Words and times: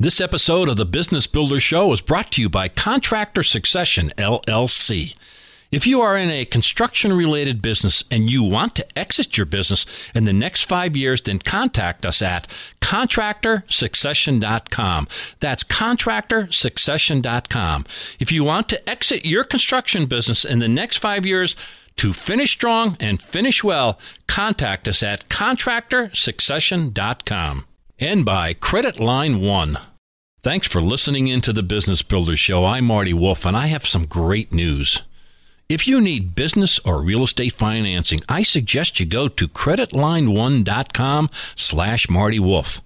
This 0.00 0.20
episode 0.20 0.68
of 0.68 0.76
the 0.76 0.84
Business 0.84 1.26
Builder 1.26 1.58
Show 1.58 1.92
is 1.92 2.00
brought 2.00 2.30
to 2.30 2.40
you 2.40 2.48
by 2.48 2.68
Contractor 2.68 3.42
Succession, 3.42 4.12
LLC. 4.16 5.16
If 5.72 5.88
you 5.88 6.00
are 6.00 6.16
in 6.16 6.30
a 6.30 6.44
construction 6.44 7.12
related 7.12 7.60
business 7.60 8.04
and 8.08 8.30
you 8.30 8.44
want 8.44 8.76
to 8.76 8.86
exit 8.96 9.36
your 9.36 9.44
business 9.44 9.86
in 10.14 10.22
the 10.22 10.32
next 10.32 10.66
five 10.66 10.96
years, 10.96 11.20
then 11.22 11.40
contact 11.40 12.06
us 12.06 12.22
at 12.22 12.46
contractorsuccession.com. 12.80 15.08
That's 15.40 15.64
contractorsuccession.com. 15.64 17.86
If 18.20 18.30
you 18.30 18.44
want 18.44 18.68
to 18.68 18.88
exit 18.88 19.26
your 19.26 19.42
construction 19.42 20.06
business 20.06 20.44
in 20.44 20.60
the 20.60 20.68
next 20.68 20.98
five 20.98 21.26
years, 21.26 21.56
to 21.96 22.12
finish 22.12 22.52
strong 22.52 22.96
and 23.00 23.20
finish 23.20 23.64
well, 23.64 23.98
contact 24.28 24.86
us 24.86 25.02
at 25.02 25.28
contractorsuccession.com. 25.28 27.64
And 28.00 28.24
by 28.24 28.54
Credit 28.54 29.00
Line 29.00 29.40
One. 29.40 29.76
Thanks 30.48 30.66
for 30.66 30.80
listening 30.80 31.28
into 31.28 31.52
the 31.52 31.62
Business 31.62 32.00
Builder 32.00 32.34
Show. 32.34 32.64
I'm 32.64 32.86
Marty 32.86 33.12
Wolff, 33.12 33.44
and 33.44 33.54
I 33.54 33.66
have 33.66 33.84
some 33.84 34.06
great 34.06 34.50
news. 34.50 35.02
If 35.68 35.86
you 35.86 36.00
need 36.00 36.34
business 36.34 36.78
or 36.86 37.02
real 37.02 37.24
estate 37.24 37.52
financing, 37.52 38.20
I 38.30 38.44
suggest 38.44 38.98
you 38.98 39.04
go 39.04 39.28
to 39.28 39.46
creditline1.com 39.46 41.28
slash 41.54 42.08
Marty 42.08 42.40
Wolff. 42.40 42.80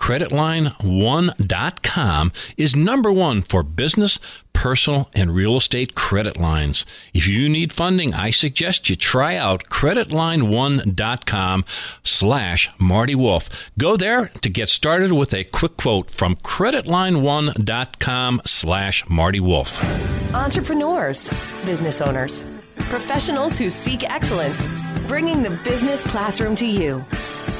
Creditline1.com 0.00 2.32
is 2.56 2.74
number 2.74 3.12
one 3.12 3.42
for 3.42 3.62
business, 3.62 4.18
personal, 4.54 5.10
and 5.14 5.34
real 5.34 5.58
estate 5.58 5.94
credit 5.94 6.38
lines. 6.38 6.86
If 7.12 7.28
you 7.28 7.50
need 7.50 7.70
funding, 7.70 8.14
I 8.14 8.30
suggest 8.30 8.88
you 8.88 8.96
try 8.96 9.36
out 9.36 9.64
creditline1.com 9.64 11.64
slash 12.02 12.70
Marty 12.78 13.14
Wolff. 13.14 13.70
Go 13.78 13.98
there 13.98 14.28
to 14.40 14.48
get 14.48 14.70
started 14.70 15.12
with 15.12 15.34
a 15.34 15.44
quick 15.44 15.76
quote 15.76 16.10
from 16.10 16.36
creditline1.com 16.36 18.40
slash 18.46 19.06
Marty 19.08 19.40
Wolff. 19.40 20.34
Entrepreneurs, 20.34 21.28
business 21.66 22.00
owners, 22.00 22.42
professionals 22.78 23.58
who 23.58 23.68
seek 23.68 24.08
excellence, 24.08 24.66
bringing 25.10 25.42
the 25.42 25.50
business 25.64 26.04
classroom 26.04 26.54
to 26.54 26.64
you. 26.64 27.04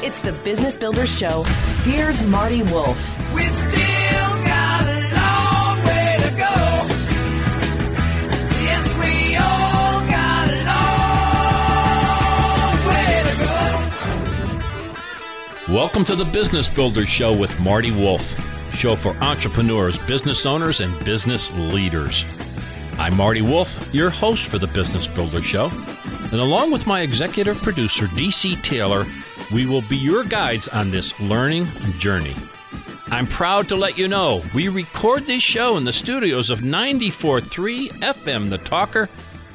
It's 0.04 0.20
the 0.20 0.30
Business 0.44 0.76
Builders 0.76 1.10
Show. 1.10 1.42
Here's 1.82 2.22
Marty 2.22 2.62
Wolff. 2.62 3.34
We 3.34 3.42
still 3.46 4.44
got 4.44 4.86
a 4.86 5.00
long 5.16 5.84
way 5.84 6.16
to 6.20 6.30
go. 6.30 6.54
Yes, 8.62 8.86
we 9.00 9.34
all 9.34 10.00
got 10.06 10.48
a 10.48 10.62
long 10.70 12.78
way 12.86 13.22
to 13.26 13.34
go. 15.66 15.74
Welcome 15.74 16.04
to 16.04 16.14
the 16.14 16.24
Business 16.24 16.72
Builder 16.72 17.04
Show 17.04 17.36
with 17.36 17.58
Marty 17.58 17.90
Wolff, 17.90 18.76
show 18.76 18.94
for 18.94 19.16
entrepreneurs, 19.16 19.98
business 19.98 20.46
owners, 20.46 20.78
and 20.78 20.96
business 21.04 21.50
leaders. 21.56 22.24
I'm 23.00 23.16
Marty 23.16 23.40
Wolff, 23.40 23.94
your 23.94 24.10
host 24.10 24.50
for 24.50 24.58
the 24.58 24.66
Business 24.66 25.08
Builder 25.08 25.42
Show, 25.42 25.70
and 26.32 26.34
along 26.34 26.70
with 26.70 26.86
my 26.86 27.00
executive 27.00 27.56
producer, 27.62 28.04
DC 28.08 28.62
Taylor, 28.62 29.06
we 29.50 29.64
will 29.64 29.80
be 29.80 29.96
your 29.96 30.22
guides 30.22 30.68
on 30.68 30.90
this 30.90 31.18
learning 31.18 31.66
journey. 31.98 32.36
I'm 33.06 33.26
proud 33.26 33.70
to 33.70 33.76
let 33.76 33.96
you 33.96 34.06
know 34.06 34.42
we 34.54 34.68
record 34.68 35.26
this 35.26 35.42
show 35.42 35.78
in 35.78 35.84
the 35.84 35.94
studios 35.94 36.50
of 36.50 36.60
94.3 36.60 37.88
FM 37.88 38.50
The 38.50 38.58
Talker, 38.58 39.06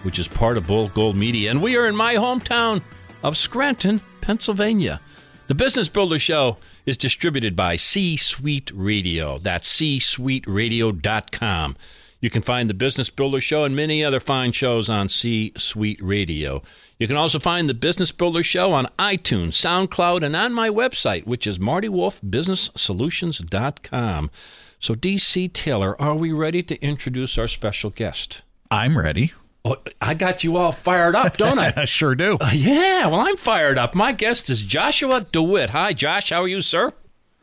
which 0.02 0.18
is 0.18 0.28
part 0.28 0.58
of 0.58 0.66
Bold 0.66 0.96
Gold 0.96 1.16
Media, 1.16 1.52
and 1.52 1.62
we 1.62 1.78
are 1.78 1.86
in 1.86 1.96
my 1.96 2.16
hometown 2.16 2.82
of 3.22 3.38
Scranton, 3.38 4.02
Pennsylvania. 4.22 5.00
The 5.46 5.56
Business 5.56 5.88
Builder 5.88 6.18
Show 6.18 6.58
is 6.88 6.98
distributed 6.98 7.56
by 7.56 7.76
C 7.76 8.18
Suite 8.18 8.72
Radio. 8.74 9.38
That's 9.38 9.72
csuiteradio.com. 9.72 11.76
You 12.20 12.30
can 12.30 12.42
find 12.42 12.70
the 12.70 12.74
Business 12.74 13.10
Builder 13.10 13.42
Show 13.42 13.64
and 13.64 13.76
many 13.76 14.04
other 14.04 14.20
fine 14.20 14.52
shows 14.52 14.90
on 14.90 15.10
C 15.10 15.52
Suite 15.58 16.00
Radio. 16.02 16.64
You 16.98 17.08
can 17.08 17.18
also 17.18 17.40
find 17.40 17.70
the 17.70 17.74
Business 17.74 18.12
Builder 18.12 18.44
Show 18.44 18.72
on 18.72 18.88
iTunes, 18.98 19.54
SoundCloud, 19.54 20.24
and 20.24 20.36
on 20.36 20.54
my 20.54 20.70
website, 20.70 21.26
which 21.26 21.46
is 21.46 21.60
martywolfbusinesssolutions.com. 21.60 24.32
So, 24.80 24.94
DC 24.94 25.54
Taylor, 25.54 26.02
are 26.02 26.16
we 26.16 26.32
ready 26.32 26.64
to 26.64 26.82
introduce 26.82 27.38
our 27.38 27.48
special 27.48 27.90
guest? 27.90 28.42
I'm 28.72 28.98
ready. 28.98 29.34
Oh, 29.64 29.78
I 30.00 30.14
got 30.14 30.44
you 30.44 30.58
all 30.58 30.72
fired 30.72 31.16
up, 31.16 31.38
don't 31.38 31.58
I? 31.58 31.74
I 31.76 31.86
sure 31.86 32.14
do. 32.14 32.38
Uh, 32.40 32.52
yeah, 32.54 33.08
well, 33.08 33.22
I'm 33.22 33.36
fired 33.36 33.80
up. 33.80 33.96
My 33.96 34.12
guest 34.12 34.50
is 34.50 34.62
Joshua 34.62 35.26
DeWitt. 35.32 35.72
Hi, 35.72 35.94
Josh. 35.94 36.30
How 36.30 36.44
are 36.44 36.48
you, 36.48 36.62
sir? 36.62 36.94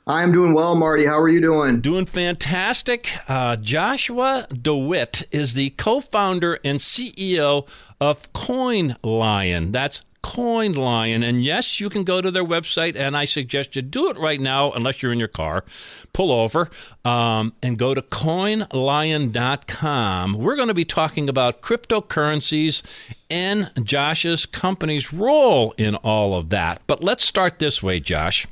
I'm 0.07 0.33
doing 0.33 0.53
well, 0.53 0.75
Marty. 0.75 1.07
How 1.07 1.21
are 1.21 1.29
you 1.29 1.41
doing? 1.41 1.81
Doing 1.81 2.07
fantastic. 2.07 3.09
Uh, 3.29 3.55
Joshua 3.55 4.49
DeWitt 4.51 5.29
is 5.31 5.55
the 5.55 5.71
co 5.71 6.01
founder 6.01 6.59
and 6.65 6.81
CEO 6.81 7.69
of 8.01 8.33
Coin 8.33 8.97
Lion. 9.05 9.71
That's 9.71 10.03
Coin 10.23 10.73
Lion. 10.73 11.23
And 11.23 11.45
yes, 11.45 11.79
you 11.79 11.89
can 11.89 12.03
go 12.03 12.21
to 12.21 12.33
their 12.33 12.45
website, 12.45 12.97
and 12.97 13.17
I 13.17 13.27
suggest 13.27 13.77
you 13.77 13.83
do 13.83 14.11
it 14.11 14.19
right 14.19 14.41
now, 14.41 14.73
unless 14.73 15.03
you're 15.03 15.13
in 15.13 15.21
your 15.21 15.29
car. 15.29 15.65
Pull 16.13 16.33
over 16.33 16.69
um, 17.05 17.53
and 17.63 17.79
go 17.79 17.95
to 17.95 18.03
coinlion.com. 18.03 20.35
We're 20.35 20.57
going 20.57 20.67
to 20.67 20.75
be 20.75 20.85
talking 20.85 21.29
about 21.29 21.63
cryptocurrencies 21.63 22.83
and 23.31 23.71
Josh's 23.85 24.47
company's 24.47 25.13
role 25.13 25.75
in 25.79 25.95
all 25.97 26.35
of 26.35 26.49
that. 26.51 26.83
But 26.89 27.05
let's 27.05 27.25
start 27.25 27.61
this 27.61 27.85
way, 27.85 28.01
Josh. 28.01 28.49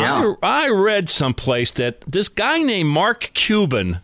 Yeah. 0.00 0.34
I, 0.42 0.66
I 0.66 0.68
read 0.68 1.08
someplace 1.08 1.70
that 1.72 2.00
this 2.02 2.28
guy 2.28 2.58
named 2.62 2.90
Mark 2.90 3.30
Cuban, 3.34 3.98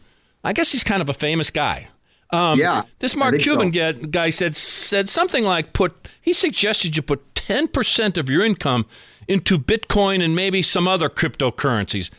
I 0.45 0.53
guess 0.53 0.73
he's 0.73 0.85
kind 0.85 1.03
of 1.03 1.09
a 1.09 1.15
famous 1.15 1.51
guy. 1.51 1.89
Um, 2.31 2.59
Yeah, 2.59 2.83
This 2.99 3.15
Mark 3.15 3.39
Cuban 3.39 3.69
so. 3.69 3.73
get, 3.73 4.11
guy 4.11 4.31
said 4.31 4.57
said 4.57 5.09
something 5.11 5.45
like 5.45 5.75
put 5.75 6.09
he 6.21 6.33
suggested 6.33 6.97
you 6.97 7.03
put 7.03 7.35
ten 7.35 7.69
percent 7.69 8.17
of 8.17 8.31
your 8.31 8.45
income 8.45 8.87
into 9.29 9.59
Bitcoin 9.59 10.23
and 10.25 10.35
maybe 10.35 10.63
some 10.63 10.89
other 10.89 11.09
cryptocurrencies. 11.11 12.11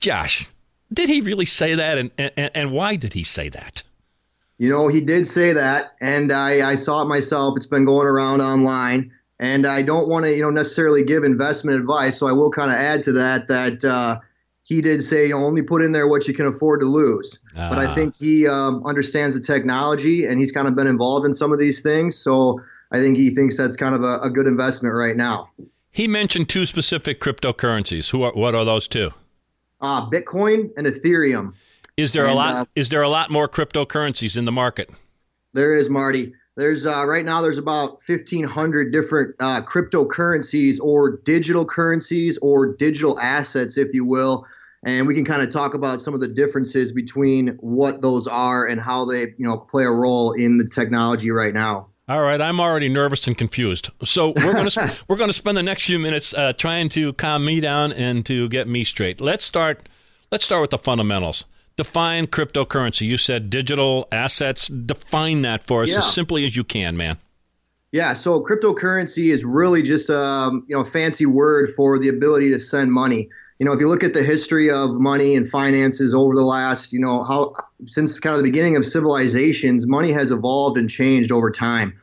Josh, 0.00 0.48
did 0.92 1.08
he 1.08 1.20
really 1.20 1.44
say 1.44 1.74
that, 1.74 1.98
and 1.98 2.10
and, 2.16 2.50
and 2.54 2.72
why 2.72 2.96
did 2.96 3.12
he 3.12 3.22
say 3.22 3.48
that? 3.50 3.82
You 4.58 4.70
know, 4.70 4.88
he 4.88 5.00
did 5.00 5.26
say 5.26 5.52
that, 5.52 5.94
and 6.00 6.32
I, 6.32 6.70
I 6.70 6.74
saw 6.76 7.02
it 7.02 7.06
myself. 7.06 7.54
It's 7.56 7.66
been 7.66 7.84
going 7.84 8.06
around 8.06 8.40
online, 8.40 9.12
and 9.40 9.66
I 9.66 9.82
don't 9.82 10.08
want 10.08 10.24
to, 10.24 10.32
you 10.34 10.42
know, 10.42 10.50
necessarily 10.50 11.02
give 11.04 11.24
investment 11.24 11.78
advice. 11.78 12.18
So 12.18 12.26
I 12.26 12.32
will 12.32 12.50
kind 12.50 12.70
of 12.70 12.78
add 12.78 13.02
to 13.04 13.12
that 13.12 13.48
that 13.48 13.84
uh, 13.84 14.18
he 14.62 14.80
did 14.80 15.02
say, 15.02 15.24
you 15.24 15.30
know, 15.30 15.44
only 15.44 15.62
put 15.62 15.82
in 15.82 15.92
there 15.92 16.08
what 16.08 16.26
you 16.28 16.34
can 16.34 16.46
afford 16.46 16.80
to 16.80 16.86
lose. 16.86 17.38
But 17.54 17.78
Ah. 17.78 17.90
I 17.90 17.94
think 17.94 18.16
he 18.16 18.46
um, 18.46 18.84
understands 18.86 19.34
the 19.34 19.40
technology, 19.40 20.24
and 20.26 20.40
he's 20.40 20.52
kind 20.52 20.66
of 20.68 20.74
been 20.74 20.86
involved 20.86 21.26
in 21.26 21.34
some 21.34 21.52
of 21.52 21.58
these 21.58 21.82
things. 21.82 22.16
So 22.16 22.60
I 22.92 22.98
think 22.98 23.16
he 23.16 23.30
thinks 23.30 23.56
that's 23.56 23.76
kind 23.76 23.94
of 23.94 24.02
a, 24.02 24.20
a 24.20 24.30
good 24.30 24.46
investment 24.46 24.94
right 24.94 25.16
now. 25.16 25.50
He 25.90 26.08
mentioned 26.08 26.48
two 26.48 26.66
specific 26.66 27.20
cryptocurrencies. 27.20 28.10
Who 28.10 28.22
are 28.22 28.32
what 28.32 28.54
are 28.54 28.64
those 28.64 28.88
two? 28.88 29.12
Uh, 29.80 30.08
Bitcoin 30.08 30.70
and 30.76 30.86
Ethereum. 30.86 31.52
Is 31.96 32.12
there 32.12 32.26
a 32.26 32.34
lot? 32.34 32.54
uh, 32.54 32.64
is 32.74 32.88
there 32.88 33.02
a 33.02 33.08
lot 33.08 33.30
more 33.30 33.48
cryptocurrencies 33.48 34.36
in 34.36 34.44
the 34.44 34.52
market? 34.52 34.90
There 35.52 35.74
is 35.74 35.88
Marty. 35.88 36.34
There's 36.56 36.86
uh, 36.86 37.04
right 37.06 37.24
now 37.24 37.40
there's 37.40 37.58
about 37.58 38.00
1,500 38.06 38.92
different 38.92 39.34
uh, 39.40 39.62
cryptocurrencies 39.62 40.78
or 40.80 41.18
digital 41.24 41.64
currencies 41.64 42.38
or 42.38 42.74
digital 42.74 43.18
assets, 43.18 43.76
if 43.76 43.92
you 43.92 44.06
will, 44.06 44.46
and 44.84 45.08
we 45.08 45.14
can 45.14 45.24
kind 45.24 45.42
of 45.42 45.50
talk 45.50 45.74
about 45.74 46.00
some 46.00 46.14
of 46.14 46.20
the 46.20 46.28
differences 46.28 46.92
between 46.92 47.48
what 47.60 48.02
those 48.02 48.28
are 48.28 48.66
and 48.66 48.80
how 48.80 49.04
they 49.04 49.22
you 49.22 49.34
know 49.38 49.56
play 49.56 49.84
a 49.84 49.90
role 49.90 50.32
in 50.32 50.58
the 50.58 50.64
technology 50.64 51.30
right 51.32 51.54
now. 51.54 51.88
All 52.06 52.20
right, 52.20 52.40
I'm 52.40 52.60
already 52.60 52.88
nervous 52.88 53.26
and 53.26 53.36
confused. 53.36 53.90
So 54.04 54.32
we're 54.36 54.52
going 54.52 54.68
to 54.70 54.94
we're 55.08 55.16
going 55.16 55.30
to 55.30 55.34
spend 55.34 55.56
the 55.56 55.62
next 55.62 55.86
few 55.86 55.98
minutes 55.98 56.34
uh, 56.34 56.52
trying 56.52 56.88
to 56.90 57.14
calm 57.14 57.44
me 57.44 57.58
down 57.58 57.92
and 57.92 58.24
to 58.26 58.48
get 58.48 58.68
me 58.68 58.84
straight. 58.84 59.20
Let's 59.20 59.44
start. 59.44 59.88
Let's 60.30 60.44
start 60.44 60.60
with 60.60 60.70
the 60.70 60.78
fundamentals. 60.78 61.46
Define 61.76 62.26
cryptocurrency. 62.28 63.02
You 63.06 63.16
said 63.16 63.50
digital 63.50 64.06
assets. 64.12 64.68
Define 64.68 65.42
that 65.42 65.66
for 65.66 65.82
us 65.82 65.88
Yeah. 65.88 65.98
as 65.98 66.12
simply 66.12 66.44
as 66.44 66.56
you 66.56 66.64
can, 66.64 66.96
man. 66.96 67.18
Yeah, 67.90 68.12
so 68.14 68.40
cryptocurrency 68.40 69.30
is 69.30 69.44
really 69.44 69.82
just 69.82 70.10
um, 70.10 70.64
you 70.68 70.74
know 70.74 70.82
a 70.82 70.84
fancy 70.84 71.26
word 71.26 71.70
for 71.76 71.98
the 71.98 72.08
ability 72.08 72.50
to 72.50 72.58
send 72.58 72.92
money. 72.92 73.28
You 73.60 73.66
know, 73.66 73.72
if 73.72 73.78
you 73.78 73.88
look 73.88 74.02
at 74.02 74.14
the 74.14 74.22
history 74.22 74.68
of 74.68 74.94
money 74.94 75.36
and 75.36 75.48
finances 75.48 76.12
over 76.12 76.34
the 76.34 76.42
last, 76.42 76.92
you 76.92 76.98
know, 76.98 77.22
how 77.22 77.54
since 77.86 78.18
kind 78.18 78.34
of 78.34 78.42
the 78.42 78.50
beginning 78.50 78.74
of 78.74 78.84
civilizations, 78.84 79.86
money 79.86 80.10
has 80.10 80.32
evolved 80.32 80.76
and 80.76 80.90
changed 80.90 81.30
over 81.30 81.50
time. 81.52 81.94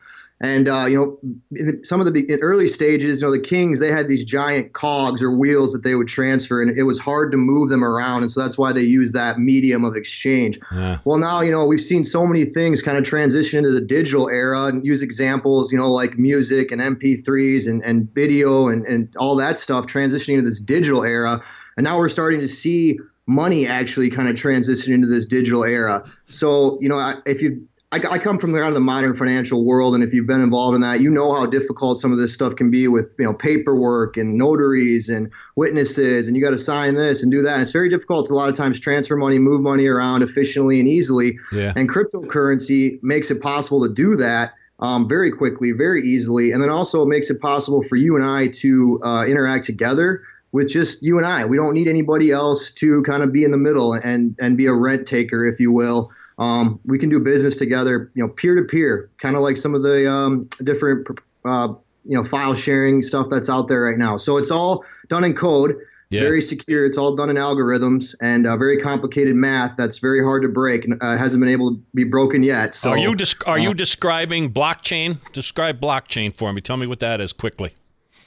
And 0.42 0.68
uh, 0.68 0.86
you 0.88 0.96
know, 0.96 1.18
in 1.52 1.84
some 1.84 2.00
of 2.00 2.12
the 2.12 2.28
in 2.28 2.40
early 2.40 2.66
stages, 2.66 3.20
you 3.20 3.26
know, 3.28 3.32
the 3.32 3.40
kings 3.40 3.78
they 3.78 3.92
had 3.92 4.08
these 4.08 4.24
giant 4.24 4.72
cogs 4.72 5.22
or 5.22 5.30
wheels 5.30 5.72
that 5.72 5.84
they 5.84 5.94
would 5.94 6.08
transfer, 6.08 6.60
and 6.60 6.76
it 6.76 6.82
was 6.82 6.98
hard 6.98 7.30
to 7.30 7.38
move 7.38 7.68
them 7.68 7.84
around, 7.84 8.22
and 8.22 8.30
so 8.30 8.40
that's 8.40 8.58
why 8.58 8.72
they 8.72 8.82
used 8.82 9.14
that 9.14 9.38
medium 9.38 9.84
of 9.84 9.94
exchange. 9.94 10.58
Yeah. 10.72 10.98
Well, 11.04 11.18
now 11.18 11.42
you 11.42 11.52
know 11.52 11.64
we've 11.64 11.80
seen 11.80 12.04
so 12.04 12.26
many 12.26 12.44
things 12.44 12.82
kind 12.82 12.98
of 12.98 13.04
transition 13.04 13.58
into 13.58 13.70
the 13.70 13.80
digital 13.80 14.28
era, 14.28 14.64
and 14.64 14.84
use 14.84 15.00
examples, 15.00 15.70
you 15.70 15.78
know, 15.78 15.92
like 15.92 16.18
music 16.18 16.72
and 16.72 16.82
MP3s 16.82 17.68
and, 17.68 17.80
and 17.84 18.12
video 18.12 18.66
and, 18.66 18.84
and 18.86 19.14
all 19.16 19.36
that 19.36 19.58
stuff 19.58 19.86
transitioning 19.86 20.38
to 20.38 20.42
this 20.42 20.60
digital 20.60 21.04
era. 21.04 21.40
And 21.76 21.84
now 21.84 21.98
we're 21.98 22.08
starting 22.08 22.40
to 22.40 22.48
see 22.48 22.98
money 23.26 23.66
actually 23.66 24.10
kind 24.10 24.28
of 24.28 24.34
transitioned 24.34 24.92
into 24.92 25.06
this 25.06 25.24
digital 25.24 25.64
era. 25.64 26.04
So, 26.28 26.78
you 26.80 26.88
know, 26.88 26.98
I, 26.98 27.14
if 27.26 27.40
you 27.40 27.66
I, 27.92 28.00
I 28.12 28.18
come 28.18 28.38
from 28.38 28.52
kind 28.52 28.68
of 28.68 28.74
the 28.74 28.80
modern 28.80 29.14
financial 29.14 29.66
world, 29.66 29.94
and 29.94 30.02
if 30.02 30.14
you've 30.14 30.26
been 30.26 30.40
involved 30.40 30.74
in 30.74 30.80
that, 30.80 31.02
you 31.02 31.10
know 31.10 31.34
how 31.34 31.44
difficult 31.44 31.98
some 31.98 32.10
of 32.10 32.16
this 32.16 32.32
stuff 32.32 32.56
can 32.56 32.70
be 32.70 32.88
with 32.88 33.14
you 33.18 33.24
know 33.26 33.34
paperwork 33.34 34.16
and 34.16 34.34
notaries 34.34 35.10
and 35.10 35.30
witnesses, 35.56 36.26
and 36.26 36.34
you 36.34 36.42
got 36.42 36.50
to 36.50 36.58
sign 36.58 36.96
this 36.96 37.22
and 37.22 37.30
do 37.30 37.42
that. 37.42 37.52
And 37.52 37.62
it's 37.62 37.72
very 37.72 37.90
difficult 37.90 38.26
to 38.28 38.32
a 38.32 38.34
lot 38.34 38.48
of 38.48 38.56
times 38.56 38.80
transfer 38.80 39.14
money, 39.14 39.38
move 39.38 39.60
money 39.60 39.86
around 39.86 40.22
efficiently 40.22 40.80
and 40.80 40.88
easily. 40.88 41.38
Yeah. 41.52 41.74
And 41.76 41.88
cryptocurrency 41.88 42.98
makes 43.02 43.30
it 43.30 43.42
possible 43.42 43.86
to 43.86 43.92
do 43.92 44.16
that. 44.16 44.54
Um, 44.80 45.06
very 45.08 45.30
quickly, 45.30 45.70
very 45.70 46.02
easily, 46.02 46.50
and 46.50 46.60
then 46.60 46.68
also 46.68 47.02
it 47.02 47.06
makes 47.06 47.30
it 47.30 47.40
possible 47.40 47.84
for 47.84 47.94
you 47.94 48.16
and 48.16 48.24
I 48.24 48.48
to 48.48 48.98
uh, 49.04 49.24
interact 49.28 49.64
together 49.64 50.22
with 50.50 50.68
just 50.68 51.04
you 51.04 51.18
and 51.18 51.26
I. 51.26 51.44
We 51.44 51.56
don't 51.56 51.74
need 51.74 51.86
anybody 51.86 52.32
else 52.32 52.72
to 52.72 53.00
kind 53.02 53.22
of 53.22 53.32
be 53.32 53.44
in 53.44 53.52
the 53.52 53.58
middle 53.58 53.92
and 53.92 54.34
and 54.40 54.56
be 54.56 54.66
a 54.66 54.74
rent 54.74 55.06
taker, 55.06 55.46
if 55.46 55.60
you 55.60 55.70
will. 55.70 56.10
Um, 56.42 56.80
we 56.84 56.98
can 56.98 57.08
do 57.08 57.20
business 57.20 57.56
together, 57.56 58.10
you 58.14 58.22
know, 58.22 58.28
peer 58.32 58.54
to 58.56 58.62
peer, 58.64 59.10
kind 59.18 59.36
of 59.36 59.42
like 59.42 59.56
some 59.56 59.74
of 59.74 59.82
the 59.82 60.10
um, 60.10 60.48
different, 60.64 61.06
uh, 61.44 61.68
you 62.04 62.16
know, 62.16 62.24
file 62.24 62.54
sharing 62.54 63.02
stuff 63.02 63.28
that's 63.30 63.48
out 63.48 63.68
there 63.68 63.82
right 63.82 63.98
now. 63.98 64.16
So 64.16 64.36
it's 64.38 64.50
all 64.50 64.84
done 65.08 65.22
in 65.24 65.34
code. 65.34 65.70
It's 65.70 66.18
Yeah. 66.18 66.24
very 66.24 66.42
secure. 66.42 66.84
It's 66.84 66.98
all 66.98 67.14
done 67.14 67.30
in 67.30 67.36
algorithms 67.36 68.14
and 68.20 68.46
uh, 68.46 68.56
very 68.56 68.76
complicated 68.76 69.34
math 69.36 69.76
that's 69.76 69.98
very 69.98 70.22
hard 70.22 70.42
to 70.42 70.48
break 70.48 70.84
and 70.84 70.98
uh, 71.00 71.16
hasn't 71.16 71.40
been 71.40 71.48
able 71.48 71.76
to 71.76 71.80
be 71.94 72.04
broken 72.04 72.42
yet. 72.42 72.74
So 72.74 72.90
are 72.90 72.98
you 72.98 73.14
desc- 73.14 73.46
are 73.46 73.58
uh, 73.58 73.62
you 73.62 73.72
describing 73.72 74.52
blockchain? 74.52 75.18
Describe 75.32 75.80
blockchain 75.80 76.36
for 76.36 76.52
me. 76.52 76.60
Tell 76.60 76.76
me 76.76 76.86
what 76.88 77.00
that 77.00 77.20
is 77.20 77.32
quickly. 77.32 77.72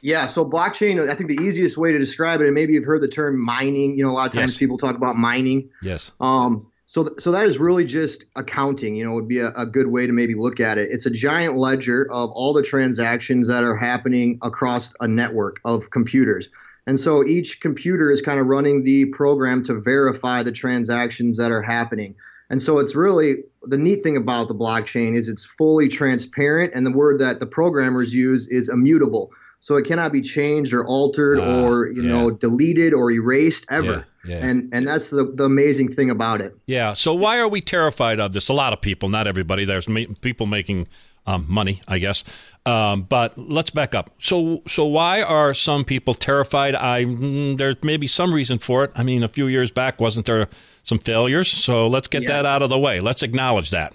Yeah, 0.01 0.25
so 0.27 0.45
blockchain, 0.49 1.01
I 1.09 1.15
think 1.15 1.29
the 1.29 1.43
easiest 1.43 1.77
way 1.77 1.91
to 1.91 1.97
describe 1.99 2.39
it, 2.39 2.45
and 2.45 2.53
maybe 2.53 2.73
you've 2.75 2.85
heard 2.85 3.01
the 3.01 3.07
term 3.07 3.39
mining. 3.43 3.97
You 3.97 4.05
know, 4.05 4.11
a 4.11 4.13
lot 4.13 4.27
of 4.27 4.33
times 4.33 4.53
Yes. 4.53 4.57
people 4.57 4.77
talk 4.77 4.95
about 4.95 5.15
mining. 5.17 5.67
Yes. 5.81 6.11
Um, 6.21 6.67
so, 6.95 7.03
th- 7.03 7.19
so 7.19 7.29
that 7.33 7.45
is 7.45 7.59
really 7.59 7.83
just 7.83 8.23
accounting. 8.37 8.95
You 8.95 9.03
know, 9.03 9.13
would 9.15 9.27
be 9.27 9.39
a, 9.39 9.49
a 9.49 9.65
good 9.65 9.87
way 9.87 10.07
to 10.07 10.13
maybe 10.13 10.33
look 10.33 10.61
at 10.61 10.77
it. 10.77 10.87
It's 10.89 11.05
a 11.05 11.09
giant 11.09 11.57
ledger 11.57 12.07
of 12.09 12.31
all 12.31 12.53
the 12.53 12.61
transactions 12.61 13.49
that 13.49 13.65
are 13.65 13.75
happening 13.75 14.39
across 14.41 14.93
a 15.01 15.07
network 15.21 15.57
of 15.65 15.89
computers. 15.89 16.47
And 16.87 16.97
so 16.97 17.25
each 17.25 17.59
computer 17.59 18.09
is 18.11 18.21
kind 18.21 18.39
of 18.39 18.45
running 18.45 18.83
the 18.83 19.07
program 19.07 19.61
to 19.63 19.77
verify 19.77 20.41
the 20.41 20.53
transactions 20.53 21.35
that 21.35 21.51
are 21.51 21.61
happening. 21.61 22.15
And 22.49 22.61
so 22.61 22.79
it's 22.79 22.95
really 22.95 23.43
the 23.63 23.77
neat 23.77 24.01
thing 24.01 24.15
about 24.15 24.47
the 24.47 24.55
blockchain 24.55 25.17
is 25.17 25.27
it's 25.27 25.43
fully 25.43 25.89
transparent, 25.89 26.71
and 26.73 26.85
the 26.85 26.93
word 26.93 27.19
that 27.19 27.41
the 27.41 27.47
programmers 27.47 28.15
use 28.15 28.47
is 28.47 28.69
immutable. 28.69 29.31
So 29.59 29.75
it 29.75 29.85
cannot 29.85 30.13
be 30.13 30.21
changed 30.21 30.71
or 30.71 30.85
altered 30.87 31.39
Ah, 31.39 31.63
or 31.63 31.89
you 31.89 32.03
yeah. 32.03 32.09
know 32.09 32.31
deleted 32.31 32.93
or 32.93 33.11
erased 33.11 33.65
ever. 33.69 33.85
Yeah, 33.85 34.03
yeah. 34.25 34.45
And 34.45 34.69
and 34.73 34.87
that's 34.87 35.09
the, 35.09 35.25
the 35.25 35.45
amazing 35.45 35.91
thing 35.93 36.09
about 36.09 36.41
it. 36.41 36.57
Yeah. 36.65 36.93
So 36.93 37.13
why 37.13 37.37
are 37.37 37.47
we 37.47 37.61
terrified 37.61 38.19
of 38.19 38.33
this? 38.33 38.49
A 38.49 38.53
lot 38.53 38.73
of 38.73 38.81
people, 38.81 39.09
not 39.09 39.27
everybody. 39.27 39.65
There's 39.65 39.87
ma- 39.87 40.05
people 40.21 40.45
making 40.45 40.87
um, 41.27 41.45
money, 41.47 41.81
I 41.87 41.99
guess. 41.99 42.23
Um, 42.65 43.03
but 43.03 43.37
let's 43.37 43.69
back 43.69 43.95
up. 43.95 44.11
So, 44.19 44.61
so 44.67 44.85
why 44.85 45.21
are 45.21 45.53
some 45.53 45.83
people 45.83 46.13
terrified? 46.13 46.75
I 46.75 47.05
mm, 47.05 47.57
there's 47.57 47.75
maybe 47.83 48.07
some 48.07 48.33
reason 48.33 48.59
for 48.59 48.83
it. 48.83 48.91
I 48.95 49.03
mean, 49.03 49.23
a 49.23 49.27
few 49.27 49.47
years 49.47 49.71
back, 49.71 49.99
wasn't 49.99 50.25
there 50.25 50.47
some 50.83 50.99
failures? 50.99 51.47
So 51.47 51.87
let's 51.87 52.07
get 52.07 52.27
that 52.27 52.45
out 52.45 52.61
of 52.61 52.69
the 52.69 52.79
way. 52.79 52.99
Let's 52.99 53.23
acknowledge 53.23 53.71
that. 53.71 53.93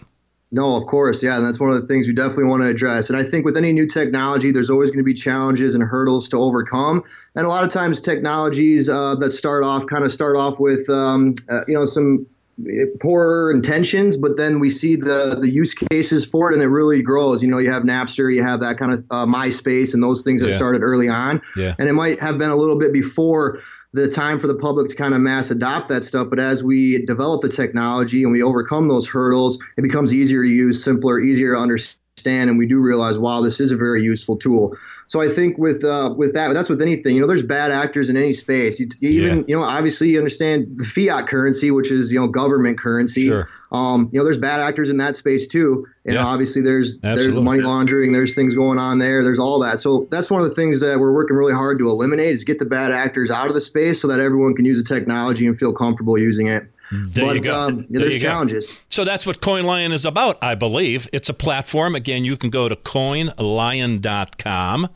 No, 0.52 0.76
of 0.76 0.86
course, 0.86 1.22
yeah, 1.22 1.36
and 1.36 1.46
that's 1.46 1.60
one 1.60 1.70
of 1.70 1.80
the 1.80 1.86
things 1.86 2.08
we 2.08 2.12
definitely 2.12 2.44
want 2.44 2.62
to 2.62 2.68
address. 2.68 3.08
And 3.08 3.16
I 3.16 3.22
think 3.22 3.44
with 3.44 3.56
any 3.56 3.72
new 3.72 3.86
technology, 3.86 4.50
there's 4.50 4.68
always 4.68 4.90
going 4.90 4.98
to 4.98 5.04
be 5.04 5.14
challenges 5.14 5.76
and 5.76 5.84
hurdles 5.84 6.28
to 6.30 6.38
overcome. 6.38 7.04
And 7.36 7.46
a 7.46 7.48
lot 7.48 7.62
of 7.62 7.70
times, 7.70 8.00
technologies 8.00 8.88
uh, 8.88 9.14
that 9.16 9.30
start 9.30 9.62
off 9.62 9.86
kind 9.86 10.04
of 10.04 10.10
start 10.10 10.36
off 10.36 10.58
with 10.58 10.88
um, 10.90 11.34
uh, 11.48 11.62
you 11.68 11.74
know 11.74 11.86
some 11.86 12.26
eh, 12.68 12.86
poor 13.00 13.52
intentions, 13.54 14.16
but 14.16 14.36
then 14.36 14.58
we 14.58 14.70
see 14.70 14.96
the 14.96 15.38
the 15.40 15.48
use 15.48 15.72
cases 15.72 16.26
for 16.26 16.50
it, 16.50 16.54
and 16.54 16.64
it 16.64 16.68
really 16.68 17.00
grows. 17.00 17.44
You 17.44 17.48
know, 17.48 17.58
you 17.58 17.70
have 17.70 17.84
Napster, 17.84 18.34
you 18.34 18.42
have 18.42 18.58
that 18.58 18.76
kind 18.76 18.90
of 18.92 19.06
uh, 19.12 19.26
MySpace, 19.26 19.94
and 19.94 20.02
those 20.02 20.22
things 20.22 20.42
that 20.42 20.48
Yeah. 20.50 20.56
started 20.56 20.82
early 20.82 21.08
on. 21.08 21.40
Yeah. 21.56 21.76
And 21.78 21.88
it 21.88 21.92
might 21.92 22.20
have 22.20 22.38
been 22.38 22.50
a 22.50 22.56
little 22.56 22.76
bit 22.76 22.92
before 22.92 23.60
the 23.92 24.08
time 24.08 24.38
for 24.38 24.46
the 24.46 24.54
public 24.54 24.88
to 24.88 24.94
kind 24.94 25.14
of 25.14 25.20
mass 25.20 25.50
adopt 25.50 25.88
that 25.88 26.04
stuff. 26.04 26.28
But 26.30 26.38
as 26.38 26.62
we 26.62 27.04
develop 27.06 27.42
the 27.42 27.48
technology 27.48 28.22
and 28.22 28.32
we 28.32 28.42
overcome 28.42 28.88
those 28.88 29.08
hurdles, 29.08 29.58
it 29.76 29.82
becomes 29.82 30.12
easier 30.12 30.42
to 30.44 30.48
use, 30.48 30.82
simpler, 30.82 31.20
easier 31.20 31.54
to 31.54 31.60
understand, 31.60 32.50
and 32.50 32.58
we 32.58 32.66
do 32.66 32.78
realize, 32.78 33.18
wow, 33.18 33.40
this 33.40 33.60
is 33.60 33.70
a 33.70 33.76
very 33.76 34.02
useful 34.02 34.36
tool. 34.36 34.76
So 35.10 35.20
I 35.20 35.28
think 35.28 35.58
with 35.58 35.82
uh, 35.82 36.14
with 36.16 36.34
that, 36.34 36.46
but 36.46 36.54
that's 36.54 36.68
with 36.68 36.80
anything. 36.80 37.16
You 37.16 37.20
know, 37.20 37.26
there's 37.26 37.42
bad 37.42 37.72
actors 37.72 38.08
in 38.08 38.16
any 38.16 38.32
space. 38.32 38.78
You, 38.78 38.86
you 39.00 39.08
even 39.20 39.38
Yeah. 39.38 39.44
you 39.48 39.56
know, 39.56 39.62
obviously, 39.64 40.10
you 40.10 40.18
understand 40.18 40.68
the 40.76 40.84
fiat 40.84 41.26
currency, 41.26 41.72
which 41.72 41.90
is 41.90 42.12
you 42.12 42.20
know 42.20 42.28
government 42.28 42.78
currency. 42.78 43.26
Sure. 43.26 43.48
Um, 43.72 44.08
you 44.12 44.20
know, 44.20 44.24
there's 44.24 44.38
bad 44.38 44.60
actors 44.60 44.88
in 44.88 44.98
that 44.98 45.16
space 45.16 45.48
too. 45.48 45.84
You 46.04 46.14
Yeah. 46.14 46.24
obviously 46.24 46.62
there's 46.62 46.98
there's 46.98 47.40
money 47.40 47.60
laundering, 47.60 48.12
there's 48.12 48.36
things 48.36 48.54
going 48.54 48.78
on 48.78 49.00
there, 49.00 49.24
there's 49.24 49.40
all 49.40 49.58
that. 49.58 49.80
So 49.80 50.06
that's 50.12 50.30
one 50.30 50.42
of 50.42 50.48
the 50.48 50.54
things 50.54 50.78
that 50.78 51.00
we're 51.00 51.12
working 51.12 51.36
really 51.36 51.54
hard 51.54 51.80
to 51.80 51.88
eliminate 51.88 52.28
is 52.32 52.44
get 52.44 52.60
the 52.60 52.64
bad 52.64 52.92
actors 52.92 53.32
out 53.32 53.48
of 53.48 53.54
the 53.54 53.60
space 53.60 54.00
so 54.00 54.06
that 54.06 54.20
everyone 54.20 54.54
can 54.54 54.64
use 54.64 54.80
the 54.80 54.84
technology 54.94 55.44
and 55.44 55.58
feel 55.58 55.72
comfortable 55.72 56.18
using 56.18 56.46
it. 56.46 56.62
There 56.92 57.40
but. 57.40 57.48
Um, 57.48 57.78
yeah, 57.78 57.84
There 57.90 58.00
there's 58.02 58.14
you 58.16 58.20
go. 58.20 58.28
challenges. 58.28 58.72
So 58.88 59.04
that's 59.04 59.26
what 59.26 59.40
CoinLion 59.40 59.92
is 59.92 60.04
about, 60.04 60.38
I 60.42 60.54
believe. 60.54 61.08
It's 61.12 61.28
a 61.28 61.34
platform. 61.34 61.94
Again, 61.94 62.24
you 62.24 62.36
can 62.36 62.50
go 62.50 62.68
to 62.68 62.76
coinlion.com. 62.76 64.88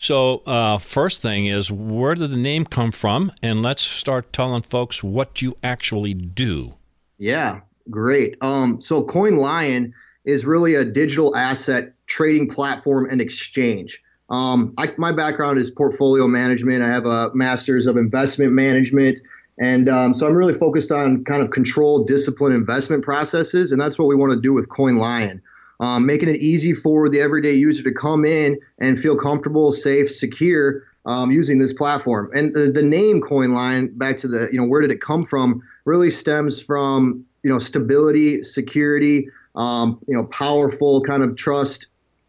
So, 0.00 0.38
uh, 0.46 0.78
first 0.78 1.22
thing 1.22 1.46
is, 1.46 1.72
where 1.72 2.14
did 2.14 2.30
the 2.30 2.36
name 2.36 2.64
come 2.66 2.92
from? 2.92 3.32
And 3.42 3.62
let's 3.62 3.82
start 3.82 4.32
telling 4.32 4.62
folks 4.62 5.02
what 5.02 5.42
you 5.42 5.56
actually 5.64 6.14
do. 6.14 6.74
Yeah, 7.18 7.60
great. 7.90 8.36
Um, 8.40 8.80
so 8.80 9.04
CoinLion 9.04 9.92
is 10.24 10.44
really 10.44 10.76
a 10.76 10.84
digital 10.84 11.34
asset 11.36 11.94
trading 12.06 12.48
platform 12.48 13.08
and 13.10 13.20
exchange. 13.20 14.00
Um, 14.30 14.72
I, 14.78 14.92
my 14.98 15.10
background 15.10 15.58
is 15.58 15.70
portfolio 15.70 16.28
management. 16.28 16.82
I 16.82 16.88
have 16.92 17.06
a 17.06 17.30
master's 17.34 17.86
of 17.86 17.96
investment 17.96 18.52
management. 18.52 19.18
And 19.60 19.88
um, 19.88 20.14
so 20.14 20.26
I'm 20.26 20.34
really 20.34 20.54
focused 20.54 20.92
on 20.92 21.24
kind 21.24 21.42
of 21.42 21.50
controlled, 21.50 22.06
disciplined 22.06 22.54
investment 22.54 23.02
processes. 23.02 23.72
And 23.72 23.80
that's 23.80 23.98
what 23.98 24.08
we 24.08 24.14
want 24.14 24.32
to 24.32 24.40
do 24.40 24.52
with 24.52 24.68
CoinLion. 24.68 25.40
Um, 25.80 26.06
making 26.06 26.28
it 26.28 26.40
easy 26.40 26.74
for 26.74 27.08
the 27.08 27.20
everyday 27.20 27.52
user 27.52 27.84
to 27.84 27.92
come 27.92 28.24
in 28.24 28.58
and 28.80 28.98
feel 28.98 29.16
comfortable, 29.16 29.70
safe, 29.70 30.10
secure 30.10 30.82
um, 31.06 31.30
using 31.30 31.58
this 31.58 31.72
platform. 31.72 32.30
And 32.34 32.54
the, 32.54 32.70
the 32.70 32.82
name 32.82 33.20
CoinLion, 33.20 33.96
back 33.96 34.16
to 34.18 34.28
the, 34.28 34.48
you 34.50 34.60
know, 34.60 34.66
where 34.66 34.80
did 34.80 34.90
it 34.90 35.00
come 35.00 35.24
from, 35.24 35.62
really 35.84 36.10
stems 36.10 36.60
from, 36.60 37.24
you 37.42 37.50
know, 37.50 37.58
stability, 37.58 38.42
security, 38.42 39.28
um, 39.54 40.00
you 40.06 40.16
know, 40.16 40.24
powerful 40.24 41.00
kind 41.02 41.22
of 41.22 41.36
trust, 41.36 41.86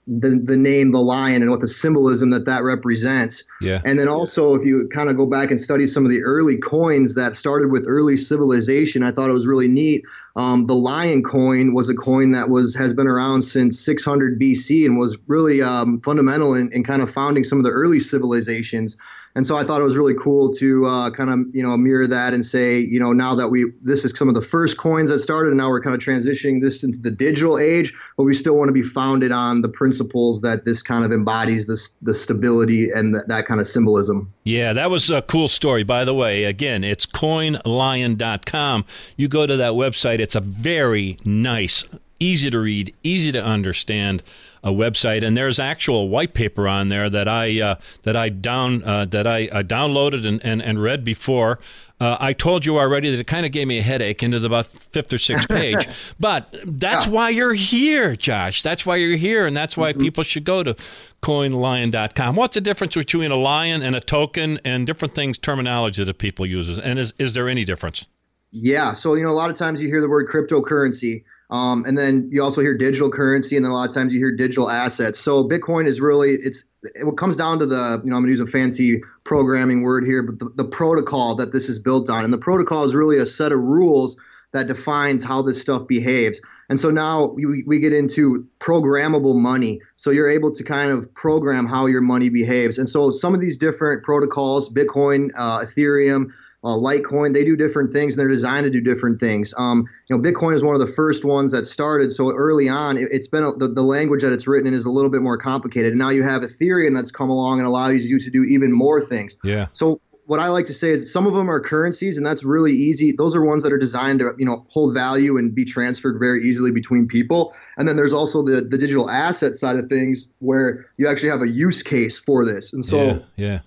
the, 0.10 0.42
the 0.44 0.58
name, 0.58 0.92
the 0.92 1.02
lion, 1.02 1.44
and 1.44 1.52
what 1.52 1.60
the 1.60 1.68
symbolism 1.68 2.32
that 2.32 2.46
that 2.46 2.64
represents. 2.64 3.44
Yeah. 3.62 3.82
And 3.86 4.00
then 4.00 4.08
also, 4.08 4.56
if 4.56 4.66
you 4.66 4.90
kind 4.92 5.10
of 5.10 5.18
go 5.18 5.28
back 5.28 5.52
and 5.52 5.60
study 5.60 5.86
some 5.86 6.04
of 6.04 6.10
the 6.10 6.22
early 6.24 6.58
coins 6.58 7.14
that 7.16 7.38
started 7.38 7.72
with 7.72 7.86
early 7.88 8.18
civilization, 8.18 9.04
I 9.04 9.12
thought 9.12 9.30
it 9.30 9.34
was 9.34 9.46
really 9.46 9.68
neat. 9.68 10.04
Um, 10.36 10.66
the 10.66 10.74
lion 10.74 11.22
coin 11.22 11.74
was 11.74 11.90
a 11.90 11.96
coin 11.96 12.32
that 12.32 12.50
was 12.50 12.74
has 12.76 12.92
been 12.92 13.08
around 13.08 13.44
since 13.44 13.80
600 13.80 14.40
BC 14.40 14.86
and 14.86 14.98
was 14.98 15.18
really 15.28 15.62
um, 15.62 16.02
fundamental 16.02 16.56
in, 16.56 16.72
in 16.74 16.84
kind 16.84 17.02
of 17.02 17.12
founding 17.12 17.44
some 17.44 17.60
of 17.60 17.64
the 17.64 17.72
early 17.72 18.00
civilizations. 18.00 18.98
And 19.36 19.46
so 19.46 19.58
I 19.58 19.64
thought 19.64 19.80
it 19.82 19.84
was 19.84 19.98
really 19.98 20.16
cool 20.16 20.52
to 20.56 20.86
uh, 20.86 21.12
kind 21.12 21.30
of 21.30 21.40
you 21.54 21.64
know 21.64 21.76
mirror 21.78 22.08
that 22.08 22.34
and 22.34 22.46
say 22.46 22.80
you 22.80 23.00
know 23.00 23.14
now 23.14 23.36
that 23.36 23.50
we 23.50 23.66
this 23.82 24.04
is 24.06 24.12
some 24.18 24.28
of 24.28 24.34
the 24.34 24.42
first 24.42 24.78
coins 24.78 25.10
that 25.10 25.20
started 25.20 25.50
and 25.50 25.58
now 25.58 25.70
we're 25.70 25.82
kind 25.82 25.96
of 25.96 26.02
transitioning 26.02 26.62
this 26.62 26.84
into 26.84 27.00
the 27.00 27.12
digital 27.12 27.58
age, 27.58 27.94
but 28.18 28.24
we 28.24 28.34
still 28.34 28.58
want 28.58 28.70
to 28.70 28.74
be 28.74 28.82
founded 28.82 29.32
on 29.32 29.62
the 29.62 29.70
principles 29.70 30.42
that 30.42 30.66
this 30.66 30.82
kind 30.82 31.06
of 31.06 31.12
embodies 31.12 31.68
this 31.68 31.92
the 32.02 32.14
stability 32.14 32.90
and 32.92 33.16
that 33.16 33.28
that 33.28 33.46
kind 33.46 33.60
of 33.60 33.68
symbolism. 33.68 34.32
Yeah, 34.44 34.74
that 34.74 34.90
was 34.90 35.10
a 35.10 35.22
cool 35.22 35.48
story. 35.48 35.84
By 35.84 36.06
the 36.06 36.14
way, 36.14 36.46
again, 36.46 36.84
it's 36.84 37.06
coinlion.com. 37.06 38.86
You 39.16 39.28
go 39.28 39.46
to 39.46 39.58
that 39.58 39.74
website, 39.74 40.20
it's 40.20 40.36
a 40.36 40.42
very 40.42 41.18
nice, 41.24 41.86
easy 42.20 42.50
to 42.52 42.60
read, 42.60 42.94
easy 43.04 43.32
to 43.32 43.44
understand 43.44 44.24
a 44.64 44.72
website, 44.72 45.24
and 45.26 45.38
there's 45.38 45.58
actual 45.58 46.10
white 46.10 46.34
paper 46.34 46.68
on 46.68 46.90
there 46.90 47.10
that 47.10 47.28
I 47.30 47.62
uh, 47.62 47.76
that 48.04 48.16
I 48.18 48.30
down 48.30 48.84
uh, 48.84 49.06
that 49.06 49.26
I, 49.26 49.48
I 49.54 49.64
downloaded 49.64 50.28
and, 50.28 50.44
and, 50.46 50.62
and 50.62 50.82
read 50.82 51.04
before. 51.04 51.60
Uh, 52.02 52.16
I 52.20 52.32
told 52.32 52.66
you 52.66 52.78
already 52.78 53.12
that 53.12 53.20
it 53.20 53.28
kind 53.28 53.46
of 53.46 53.52
gave 53.52 53.68
me 53.68 53.78
a 53.78 53.82
headache 53.82 54.24
into 54.24 54.40
the 54.40 54.48
about 54.48 54.68
fifth 54.68 55.12
or 55.12 55.18
sixth 55.18 55.50
page, 55.50 55.88
but 56.20 56.54
that's 56.66 57.06
Yeah. 57.06 57.12
why 57.12 57.30
you're 57.30 57.54
here, 57.54 58.16
Josh. 58.16 58.64
That's 58.64 58.86
why 58.86 58.96
you're 58.98 59.18
here, 59.18 59.46
and 59.46 59.56
that's 59.56 59.76
why 59.76 59.92
people 59.94 60.24
should 60.24 60.46
go 60.46 60.64
to 60.64 60.76
coinlion.com. 61.22 62.36
What's 62.36 62.56
the 62.56 62.62
difference 62.62 62.96
between 62.96 63.32
a 63.32 63.36
lion 63.36 63.82
and 63.82 63.96
a 63.96 64.02
token 64.02 64.60
and 64.66 64.86
different 64.88 65.16
things, 65.16 65.38
terminology 65.38 66.04
that 66.04 66.18
people 66.18 66.46
use? 66.46 66.78
And 66.78 67.00
is, 67.00 67.14
is 67.18 67.34
there 67.34 67.48
any 67.50 67.66
difference? 67.66 68.06
Yeah. 68.52 68.94
So, 68.94 69.14
you 69.16 69.24
know, 69.24 69.30
a 69.30 69.32
lot 69.32 69.50
of 69.50 69.56
times 69.56 69.82
you 69.82 69.90
hear 69.90 70.02
the 70.02 70.10
word 70.10 70.28
cryptocurrency. 70.28 71.24
Um, 71.50 71.84
and 71.86 71.98
then 71.98 72.30
you 72.32 72.44
also 72.44 72.62
hear 72.62 72.78
digital 72.78 73.10
currency, 73.10 73.56
and 73.56 73.66
then 73.66 73.72
a 73.72 73.74
lot 73.74 73.90
of 73.90 73.96
times 73.96 74.14
you 74.14 74.20
hear 74.20 74.32
digital 74.32 74.70
assets. 74.70 75.20
So 75.20 75.44
Bitcoin 75.44 75.88
is 75.88 76.00
really 76.00 76.32
it's 76.32 76.64
it 76.84 77.18
comes 77.18 77.36
down 77.36 77.60
to 77.60 77.66
the 77.66 78.02
you 78.04 78.10
know 78.10 78.16
I'm 78.16 78.22
gonna 78.22 78.32
use 78.32 78.40
a 78.40 78.48
fancy 78.48 79.02
programming 79.24 79.82
word 79.82 80.06
here, 80.06 80.22
but 80.24 80.40
the, 80.40 80.50
the 80.56 80.66
protocol 80.66 81.36
that 81.36 81.52
this 81.52 81.68
is 81.68 81.80
built 81.80 82.10
on, 82.10 82.24
and 82.24 82.32
the 82.32 82.38
protocol 82.38 82.84
is 82.84 82.94
really 82.94 83.18
a 83.18 83.26
set 83.26 83.52
of 83.52 83.60
rules 83.60 84.16
that 84.52 84.68
defines 84.68 85.24
how 85.24 85.42
this 85.42 85.62
stuff 85.62 85.88
behaves. 85.88 86.42
And 86.70 86.80
so 86.80 86.90
now 86.90 87.26
we, 87.26 87.64
we 87.64 87.80
get 87.80 87.94
into 87.94 88.48
programmable 88.60 89.36
money. 89.36 89.80
So 89.96 90.10
you're 90.10 90.30
able 90.30 90.52
to 90.52 90.64
kind 90.64 90.92
of 90.92 91.14
program 91.14 91.68
how 91.68 91.86
your 91.86 92.02
money 92.02 92.30
behaves. 92.30 92.78
And 92.78 92.90
so 92.90 93.12
some 93.12 93.36
of 93.36 93.42
these 93.42 93.58
different 93.58 94.04
protocols, 94.04 94.70
Bitcoin, 94.70 95.30
uh, 95.38 95.66
Ethereum, 95.66 96.32
uh, 96.64 96.70
Litecoin, 96.70 97.34
they 97.34 97.46
do 97.46 97.56
different 97.56 97.94
things 97.94 98.14
and 98.14 98.22
they're 98.22 98.28
designed 98.28 98.66
to 98.66 98.70
do 98.70 98.82
different 98.82 99.20
things. 99.20 99.54
Um, 99.58 99.86
you 100.10 100.18
know, 100.18 100.22
Bitcoin 100.22 100.56
is 100.56 100.64
one 100.64 100.76
of 100.76 100.82
the 100.82 100.88
first 100.88 101.24
ones 101.24 101.52
that 101.52 101.66
started. 101.66 102.12
So 102.12 102.32
early 102.32 102.68
on, 102.68 102.98
it, 102.98 103.12
has 103.14 103.28
been 103.28 103.44
a, 103.44 103.52
the, 103.54 103.70
the 103.70 103.82
language 103.82 104.22
that 104.24 104.34
it's 104.34 104.48
written 104.48 104.68
in 104.68 104.74
is 104.74 104.86
a 104.86 104.92
little 104.92 105.10
bit 105.10 105.22
more 105.22 105.38
complicated. 105.38 105.92
And 105.92 106.00
now 106.00 106.10
you 106.10 106.24
have 106.24 106.42
Ethereum 106.42 106.94
that's 106.96 107.12
come 107.12 107.30
along 107.30 107.60
and 107.60 107.68
allows 107.68 108.06
you 108.06 108.20
to 108.20 108.30
do 108.30 108.44
even 108.44 108.72
more 108.74 109.02
things. 109.02 109.38
Yeah. 109.44 109.68
So 109.72 110.02
what 110.30 110.40
I 110.40 110.50
like 110.50 110.68
to 110.68 110.76
say 110.76 110.92
is 110.92 111.12
some 111.12 111.26
of 111.26 111.34
them 111.34 111.50
are 111.50 111.60
currencies, 111.60 112.16
and 112.16 112.24
that's 112.24 112.44
really 112.44 112.72
easy. 112.72 113.12
Those 113.18 113.36
are 113.36 113.44
ones 113.44 113.64
that 113.64 113.74
are 113.74 113.80
designed 113.80 114.20
to, 114.20 114.36
you 114.38 114.46
know, 114.46 114.64
hold 114.70 114.94
value 114.94 115.38
and 115.38 115.56
be 115.56 115.66
transferred 115.66 116.20
very 116.20 116.44
easily 116.44 116.70
between 116.70 117.08
people. 117.08 117.56
And 117.78 117.88
then 117.88 117.96
there's 117.96 118.14
also 118.14 118.44
the 118.44 118.62
the 118.62 118.78
digital 118.78 119.10
asset 119.10 119.56
side 119.56 119.78
of 119.78 119.90
things 119.90 120.28
where 120.38 120.86
you 120.98 121.08
actually 121.08 121.30
have 121.30 121.42
a 121.42 121.48
use 121.48 121.82
case 121.82 122.20
for 122.20 122.46
this. 122.46 122.72
And 122.74 122.86
so, 122.86 122.98
yeah, 122.98 123.20
yeah. 123.38 123.60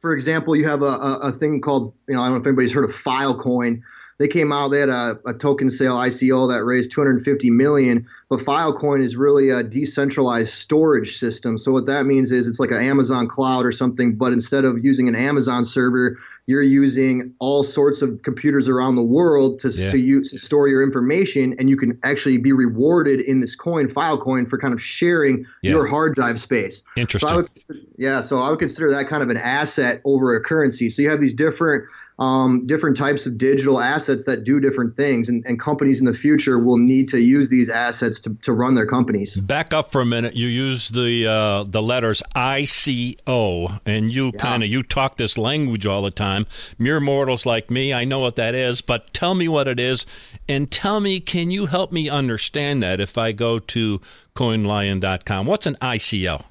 For 0.00 0.12
example, 0.12 0.56
you 0.56 0.66
have 0.66 0.82
a, 0.82 0.86
a, 0.86 1.18
a 1.24 1.32
thing 1.32 1.60
called, 1.60 1.92
you 2.08 2.14
know, 2.14 2.22
I 2.22 2.26
don't 2.26 2.34
know 2.34 2.40
if 2.40 2.46
anybody's 2.46 2.72
heard 2.72 2.84
of 2.84 2.90
Filecoin 2.90 3.82
they 4.20 4.28
came 4.28 4.52
out. 4.52 4.68
They 4.68 4.80
had 4.80 4.90
a, 4.90 5.18
a, 5.24 5.32
token 5.32 5.70
sale 5.70 5.96
ICO 5.96 6.46
that 6.52 6.62
raised 6.62 6.90
250 6.90 7.48
million. 7.48 8.06
But 8.28 8.40
Filecoin 8.40 9.02
is 9.02 9.16
really 9.16 9.48
a 9.48 9.62
decentralized 9.62 10.52
storage 10.52 11.16
system. 11.16 11.56
So 11.56 11.72
what 11.72 11.86
that 11.86 12.04
means 12.04 12.30
is 12.30 12.46
it's 12.46 12.60
like 12.60 12.70
an 12.70 12.82
Amazon 12.82 13.28
cloud 13.28 13.64
or 13.64 13.72
something. 13.72 14.16
But 14.16 14.34
instead 14.34 14.66
of 14.66 14.84
using 14.84 15.08
an 15.08 15.16
Amazon 15.16 15.64
server, 15.64 16.18
you're 16.46 16.62
using 16.62 17.34
all 17.38 17.62
sorts 17.62 18.02
of 18.02 18.22
computers 18.22 18.68
around 18.68 18.96
the 18.96 19.04
world 19.04 19.58
to, 19.60 19.70
yeah. 19.70 19.88
to 19.88 19.98
use 19.98 20.30
to 20.30 20.38
store 20.38 20.68
your 20.68 20.82
information, 20.82 21.54
and 21.58 21.70
you 21.70 21.76
can 21.76 21.98
actually 22.02 22.38
be 22.38 22.52
rewarded 22.52 23.20
in 23.20 23.40
this 23.40 23.54
coin, 23.54 23.88
Filecoin, 23.88 24.48
for 24.48 24.58
kind 24.58 24.74
of 24.74 24.82
sharing 24.82 25.46
yeah. 25.62 25.72
your 25.72 25.86
hard 25.86 26.14
drive 26.14 26.40
space. 26.40 26.82
Interesting. 26.96 27.28
So 27.28 27.36
would, 27.36 27.50
yeah, 27.96 28.20
so 28.20 28.38
I 28.38 28.50
would 28.50 28.58
consider 28.58 28.90
that 28.90 29.08
kind 29.08 29.22
of 29.22 29.28
an 29.28 29.36
asset 29.36 30.00
over 30.04 30.34
a 30.34 30.40
currency. 30.42 30.90
So 30.90 31.02
you 31.02 31.10
have 31.10 31.20
these 31.20 31.34
different 31.34 31.84
um, 32.20 32.66
different 32.66 32.98
types 32.98 33.24
of 33.24 33.38
digital 33.38 33.80
assets 33.80 34.26
that 34.26 34.44
do 34.44 34.60
different 34.60 34.94
things, 34.94 35.28
and, 35.28 35.44
and 35.46 35.58
companies 35.58 36.00
in 36.00 36.04
the 36.04 36.12
future 36.12 36.58
will 36.58 36.76
need 36.76 37.08
to 37.08 37.18
use 37.18 37.48
these 37.48 37.70
assets 37.70 38.20
to, 38.20 38.34
to 38.42 38.52
run 38.52 38.74
their 38.74 38.86
companies. 38.86 39.40
Back 39.40 39.72
up 39.72 39.90
for 39.90 40.02
a 40.02 40.06
minute. 40.06 40.36
You 40.36 40.46
use 40.46 40.90
the 40.90 41.26
uh, 41.26 41.64
the 41.64 41.80
letters 41.80 42.22
ICO, 42.36 43.80
and 43.86 44.14
you 44.14 44.32
yeah. 44.34 44.40
kind 44.40 44.62
of 44.62 44.68
you 44.68 44.82
talk 44.82 45.16
this 45.16 45.38
language 45.38 45.86
all 45.86 46.02
the 46.02 46.10
time. 46.10 46.46
Mere 46.78 47.00
mortals 47.00 47.46
like 47.46 47.70
me, 47.70 47.94
I 47.94 48.04
know 48.04 48.18
what 48.18 48.36
that 48.36 48.54
is, 48.54 48.82
but 48.82 49.14
tell 49.14 49.34
me 49.34 49.48
what 49.48 49.66
it 49.66 49.80
is, 49.80 50.04
and 50.46 50.70
tell 50.70 51.00
me, 51.00 51.20
can 51.20 51.50
you 51.50 51.66
help 51.66 51.90
me 51.90 52.10
understand 52.10 52.82
that 52.82 53.00
if 53.00 53.16
I 53.16 53.32
go 53.32 53.58
to 53.58 54.00
coinlion.com? 54.36 55.46
What's 55.46 55.66
an 55.66 55.76
ICO? 55.80 56.44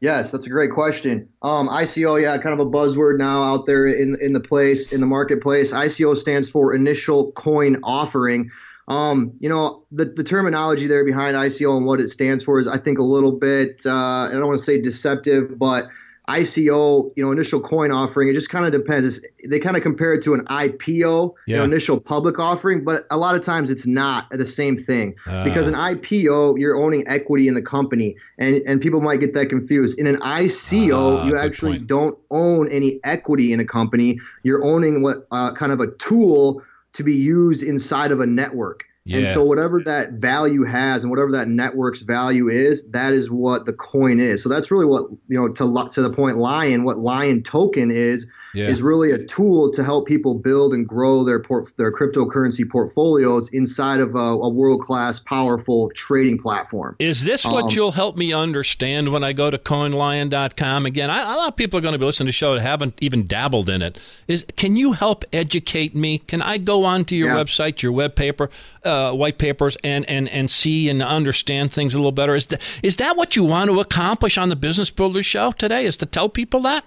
Yes, 0.00 0.30
that's 0.30 0.46
a 0.46 0.50
great 0.50 0.70
question. 0.70 1.28
Um, 1.42 1.68
ICO, 1.68 2.22
yeah, 2.22 2.38
kind 2.38 2.58
of 2.58 2.64
a 2.64 2.70
buzzword 2.70 3.18
now 3.18 3.42
out 3.42 3.66
there 3.66 3.86
in 3.86 4.16
in 4.20 4.32
the 4.32 4.40
place 4.40 4.92
in 4.92 5.00
the 5.00 5.06
marketplace. 5.06 5.72
ICO 5.72 6.16
stands 6.16 6.48
for 6.48 6.72
initial 6.72 7.32
coin 7.32 7.78
offering. 7.82 8.50
Um, 8.86 9.32
you 9.38 9.48
know, 9.48 9.84
the, 9.92 10.06
the 10.06 10.24
terminology 10.24 10.86
there 10.86 11.04
behind 11.04 11.36
ICO 11.36 11.76
and 11.76 11.84
what 11.84 12.00
it 12.00 12.08
stands 12.08 12.42
for 12.42 12.58
is, 12.58 12.66
I 12.66 12.78
think, 12.78 12.98
a 12.98 13.02
little 13.02 13.32
bit, 13.32 13.82
uh, 13.84 13.90
I 13.90 14.30
don't 14.32 14.46
want 14.46 14.58
to 14.58 14.64
say 14.64 14.80
deceptive, 14.80 15.58
but 15.58 15.88
ICO, 16.28 17.12
you 17.16 17.24
know, 17.24 17.32
initial 17.32 17.60
coin 17.60 17.90
offering, 17.90 18.28
it 18.28 18.34
just 18.34 18.50
kind 18.50 18.66
of 18.66 18.72
depends. 18.72 19.18
It's, 19.18 19.26
they 19.48 19.58
kind 19.58 19.76
of 19.76 19.82
compare 19.82 20.12
it 20.12 20.22
to 20.24 20.34
an 20.34 20.44
IPO, 20.46 21.34
yeah. 21.46 21.54
you 21.54 21.56
know, 21.56 21.64
initial 21.64 21.98
public 21.98 22.38
offering, 22.38 22.84
but 22.84 23.04
a 23.10 23.16
lot 23.16 23.34
of 23.34 23.42
times 23.42 23.70
it's 23.70 23.86
not 23.86 24.28
the 24.30 24.46
same 24.46 24.76
thing 24.76 25.16
uh. 25.26 25.42
because 25.44 25.66
an 25.66 25.74
IPO, 25.74 26.58
you're 26.58 26.76
owning 26.76 27.08
equity 27.08 27.48
in 27.48 27.54
the 27.54 27.62
company, 27.62 28.16
and 28.38 28.56
and 28.66 28.80
people 28.80 29.00
might 29.00 29.20
get 29.20 29.32
that 29.34 29.46
confused. 29.46 29.98
In 29.98 30.06
an 30.06 30.16
ICO, 30.16 31.22
uh, 31.22 31.24
you 31.24 31.36
actually 31.36 31.78
don't 31.78 32.18
own 32.30 32.70
any 32.70 33.00
equity 33.04 33.52
in 33.52 33.60
a 33.60 33.64
company. 33.64 34.20
You're 34.42 34.64
owning 34.64 35.02
what 35.02 35.26
uh, 35.30 35.54
kind 35.54 35.72
of 35.72 35.80
a 35.80 35.90
tool 35.92 36.62
to 36.92 37.04
be 37.04 37.14
used 37.14 37.62
inside 37.62 38.12
of 38.12 38.20
a 38.20 38.26
network. 38.26 38.84
Yeah. 39.08 39.18
And 39.18 39.28
so 39.28 39.42
whatever 39.42 39.80
that 39.84 40.12
value 40.12 40.64
has 40.64 41.02
and 41.02 41.10
whatever 41.10 41.32
that 41.32 41.48
network's 41.48 42.02
value 42.02 42.48
is, 42.48 42.84
that 42.90 43.14
is 43.14 43.30
what 43.30 43.64
the 43.64 43.72
coin 43.72 44.20
is. 44.20 44.42
So 44.42 44.50
that's 44.50 44.70
really 44.70 44.84
what 44.84 45.10
you 45.28 45.38
know 45.38 45.48
to 45.48 45.88
to 45.92 46.02
the 46.02 46.12
point 46.12 46.36
Lion, 46.36 46.84
what 46.84 46.98
Lion 46.98 47.42
token 47.42 47.90
is 47.90 48.26
yeah. 48.54 48.66
is 48.66 48.82
really 48.82 49.12
a 49.12 49.24
tool 49.26 49.70
to 49.72 49.84
help 49.84 50.06
people 50.06 50.34
build 50.34 50.74
and 50.74 50.86
grow 50.86 51.24
their 51.24 51.40
port, 51.40 51.76
their 51.76 51.92
cryptocurrency 51.92 52.68
portfolios 52.68 53.48
inside 53.50 54.00
of 54.00 54.14
a, 54.14 54.18
a 54.18 54.48
world 54.48 54.80
class, 54.80 55.18
powerful 55.18 55.90
trading 55.94 56.38
platform. 56.38 56.96
Is 56.98 57.24
this 57.24 57.44
what 57.44 57.64
um, 57.64 57.70
you'll 57.70 57.92
help 57.92 58.16
me 58.16 58.32
understand 58.32 59.10
when 59.10 59.24
I 59.24 59.32
go 59.32 59.50
to 59.50 59.58
CoinLion.com 59.58 60.86
again? 60.86 61.10
I, 61.10 61.22
a 61.22 61.36
lot 61.36 61.48
of 61.48 61.56
people 61.56 61.78
are 61.78 61.82
going 61.82 61.92
to 61.92 61.98
be 61.98 62.04
listening 62.04 62.26
to 62.26 62.30
the 62.30 62.32
show 62.32 62.54
that 62.54 62.60
haven't 62.60 62.98
even 63.00 63.26
dabbled 63.26 63.68
in 63.68 63.82
it. 63.82 63.98
Is 64.26 64.44
can 64.56 64.76
you 64.76 64.92
help 64.92 65.24
educate 65.32 65.94
me? 65.94 66.18
Can 66.18 66.42
I 66.42 66.58
go 66.58 66.84
onto 66.84 67.14
your 67.14 67.28
yeah. 67.28 67.36
website, 67.42 67.82
your 67.82 67.92
web 67.92 68.14
paper, 68.14 68.50
uh, 68.84 69.12
white 69.12 69.38
papers, 69.38 69.76
and, 69.84 70.04
and 70.06 70.28
and 70.28 70.50
see 70.50 70.88
and 70.88 71.02
understand 71.02 71.72
things 71.72 71.94
a 71.94 71.98
little 71.98 72.12
better? 72.12 72.34
Is 72.34 72.46
that, 72.46 72.62
is 72.82 72.96
that 72.96 73.16
what 73.16 73.36
you 73.36 73.44
want 73.44 73.70
to 73.70 73.80
accomplish 73.80 74.38
on 74.38 74.48
the 74.48 74.56
Business 74.56 74.90
Builder 74.90 75.22
Show 75.22 75.52
today? 75.52 75.84
Is 75.84 75.96
to 75.98 76.06
tell 76.06 76.28
people 76.28 76.60
that? 76.60 76.84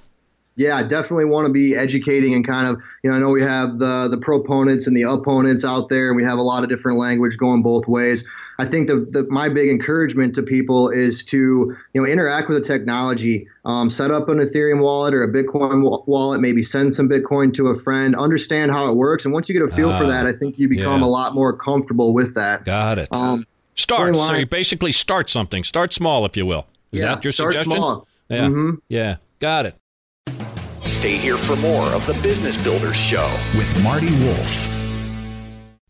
Yeah, 0.56 0.76
I 0.76 0.84
definitely 0.84 1.26
want 1.26 1.48
to 1.48 1.54
be 1.54 1.76
educating 1.76 2.34
and 2.34 2.46
kind 2.46 2.68
of, 2.68 2.82
you 3.04 3.10
know, 3.10 3.16
I 3.16 3.20
know 3.20 3.30
we 3.30 3.42
have 3.42 3.80
the 3.80 4.08
the 4.10 4.18
proponents 4.18 4.86
and 4.86 4.96
the 4.96 5.04
opponents 5.04 5.64
out 5.64 5.90
there, 5.90 6.10
and 6.10 6.18
we 6.18 6.24
have 6.24 6.40
a 6.40 6.44
lot 6.44 6.64
of 6.64 6.70
different 6.70 6.98
language 6.98 7.38
going 7.38 7.64
both 7.64 7.88
ways. 7.88 8.28
I 8.60 8.66
think 8.66 8.88
the, 8.88 9.08
the 9.10 9.26
my 9.30 9.50
big 9.50 9.70
encouragement 9.70 10.36
to 10.36 10.44
people 10.44 10.90
is 10.90 11.24
to, 11.26 11.38
you 11.38 12.02
know, 12.02 12.06
interact 12.06 12.50
with 12.50 12.62
the 12.62 12.68
technology, 12.68 13.48
um, 13.66 13.90
set 13.90 14.12
up 14.12 14.30
an 14.30 14.40
Ethereum 14.40 14.82
wallet 14.82 15.14
or 15.14 15.24
a 15.24 15.32
Bitcoin 15.32 16.06
wallet, 16.06 16.42
maybe 16.42 16.64
send 16.64 16.94
some 16.94 17.10
Bitcoin 17.10 17.54
to 17.56 17.68
a 17.68 17.76
friend, 17.76 18.16
understand 18.16 18.72
how 18.72 18.92
it 18.92 18.98
works, 18.98 19.26
and 19.26 19.34
once 19.34 19.48
you 19.48 19.58
get 19.58 19.64
a 19.64 19.74
feel 19.74 19.90
uh, 19.90 19.98
for 19.98 20.08
that, 20.08 20.26
I 20.26 20.34
think 20.34 20.60
you 20.60 20.68
become 20.68 21.00
yeah. 21.00 21.08
a 21.08 21.10
lot 21.10 21.34
more 21.34 21.56
comfortable 21.56 22.14
with 22.14 22.36
that. 22.36 22.66
Got 22.66 23.00
it. 23.00 23.08
Um, 23.12 23.46
start. 23.76 24.14
So 24.14 24.36
you 24.36 24.46
basically 24.46 24.92
start 24.92 25.30
something. 25.30 25.64
Start 25.64 25.94
small, 25.94 26.26
if 26.26 26.36
you 26.36 26.46
will. 26.46 26.68
Is 26.92 27.00
yeah, 27.00 27.16
that 27.16 27.24
your 27.24 27.32
start 27.32 27.54
suggestion? 27.54 27.78
small. 27.78 28.08
Yeah. 28.30 28.46
Mm-hmm. 28.46 28.76
Yeah. 28.90 29.16
Got 29.40 29.66
it. 29.66 29.76
Stay 31.02 31.18
here 31.18 31.38
for 31.40 31.56
more 31.56 31.88
of 31.88 32.06
the 32.06 32.14
Business 32.22 32.56
Builders 32.56 32.96
Show 32.96 33.28
with 33.58 33.82
Marty 33.82 34.12
Wolff. 34.24 34.68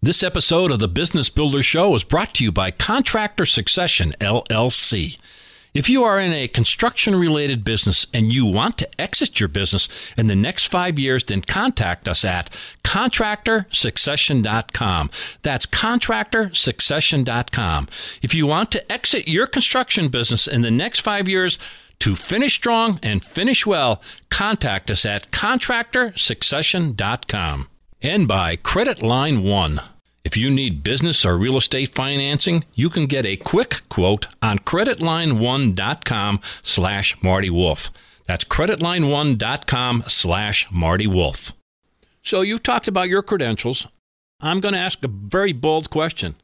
This 0.02 0.24
episode 0.24 0.72
of 0.72 0.80
the 0.80 0.88
Business 0.88 1.30
Builders 1.30 1.66
Show 1.66 1.94
is 1.96 2.06
brought 2.06 2.34
to 2.36 2.46
you 2.46 2.52
by 2.54 2.72
Contractor 2.72 3.46
Succession, 3.46 4.14
LLC. 4.22 5.18
If 5.74 5.90
you 5.90 6.06
are 6.06 6.18
in 6.18 6.32
a 6.32 6.48
construction 6.48 7.14
related 7.14 7.66
business 7.66 8.08
and 8.14 8.32
you 8.32 8.46
want 8.46 8.78
to 8.78 9.02
exit 9.02 9.42
your 9.42 9.50
business 9.50 9.90
in 10.16 10.28
the 10.28 10.36
next 10.36 10.68
five 10.68 10.98
years, 10.98 11.26
then 11.26 11.42
contact 11.42 12.08
us 12.08 12.24
at 12.24 12.50
contractorsuccession.com. 12.86 15.10
That's 15.42 15.66
contractorsuccession.com. 15.66 17.88
If 18.22 18.34
you 18.34 18.48
want 18.48 18.72
to 18.72 18.90
exit 18.90 19.28
your 19.28 19.48
construction 19.48 20.08
business 20.08 20.48
in 20.48 20.62
the 20.62 20.72
next 20.72 21.02
five 21.02 21.28
years, 21.28 21.60
to 22.02 22.16
finish 22.16 22.56
strong 22.56 23.00
and 23.02 23.24
finish 23.24 23.66
well, 23.66 24.02
contact 24.30 24.92
us 24.92 25.06
at 25.06 25.32
contractorsuccession.com. 25.32 27.68
And 28.02 28.28
by 28.28 28.58
Credit 28.58 29.02
Line 29.02 29.44
One. 29.44 29.82
If 30.24 30.38
you 30.38 30.52
need 30.52 30.84
business 30.84 31.26
or 31.26 31.38
real 31.38 31.58
estate 31.58 31.96
financing, 31.96 32.64
you 32.76 32.90
can 32.90 33.08
get 33.08 33.26
a 33.26 33.38
quick 33.38 33.82
quote 33.90 34.28
on 34.42 34.60
creditline1.com 34.60 36.42
slash 36.62 37.24
Marty 37.24 37.50
Wolff. 37.50 37.90
That's 38.28 38.46
creditline1.com 38.46 40.04
slash 40.08 40.68
Marty 40.72 41.08
Wolff. 41.08 41.54
So 42.24 42.42
you've 42.42 42.64
talked 42.64 42.88
about 42.88 43.10
your 43.10 43.24
credentials. 43.24 43.88
I'm 44.40 44.60
going 44.60 44.74
to 44.74 44.80
ask 44.80 45.04
a 45.04 45.08
very 45.08 45.54
bold 45.54 45.90
question. 45.90 46.36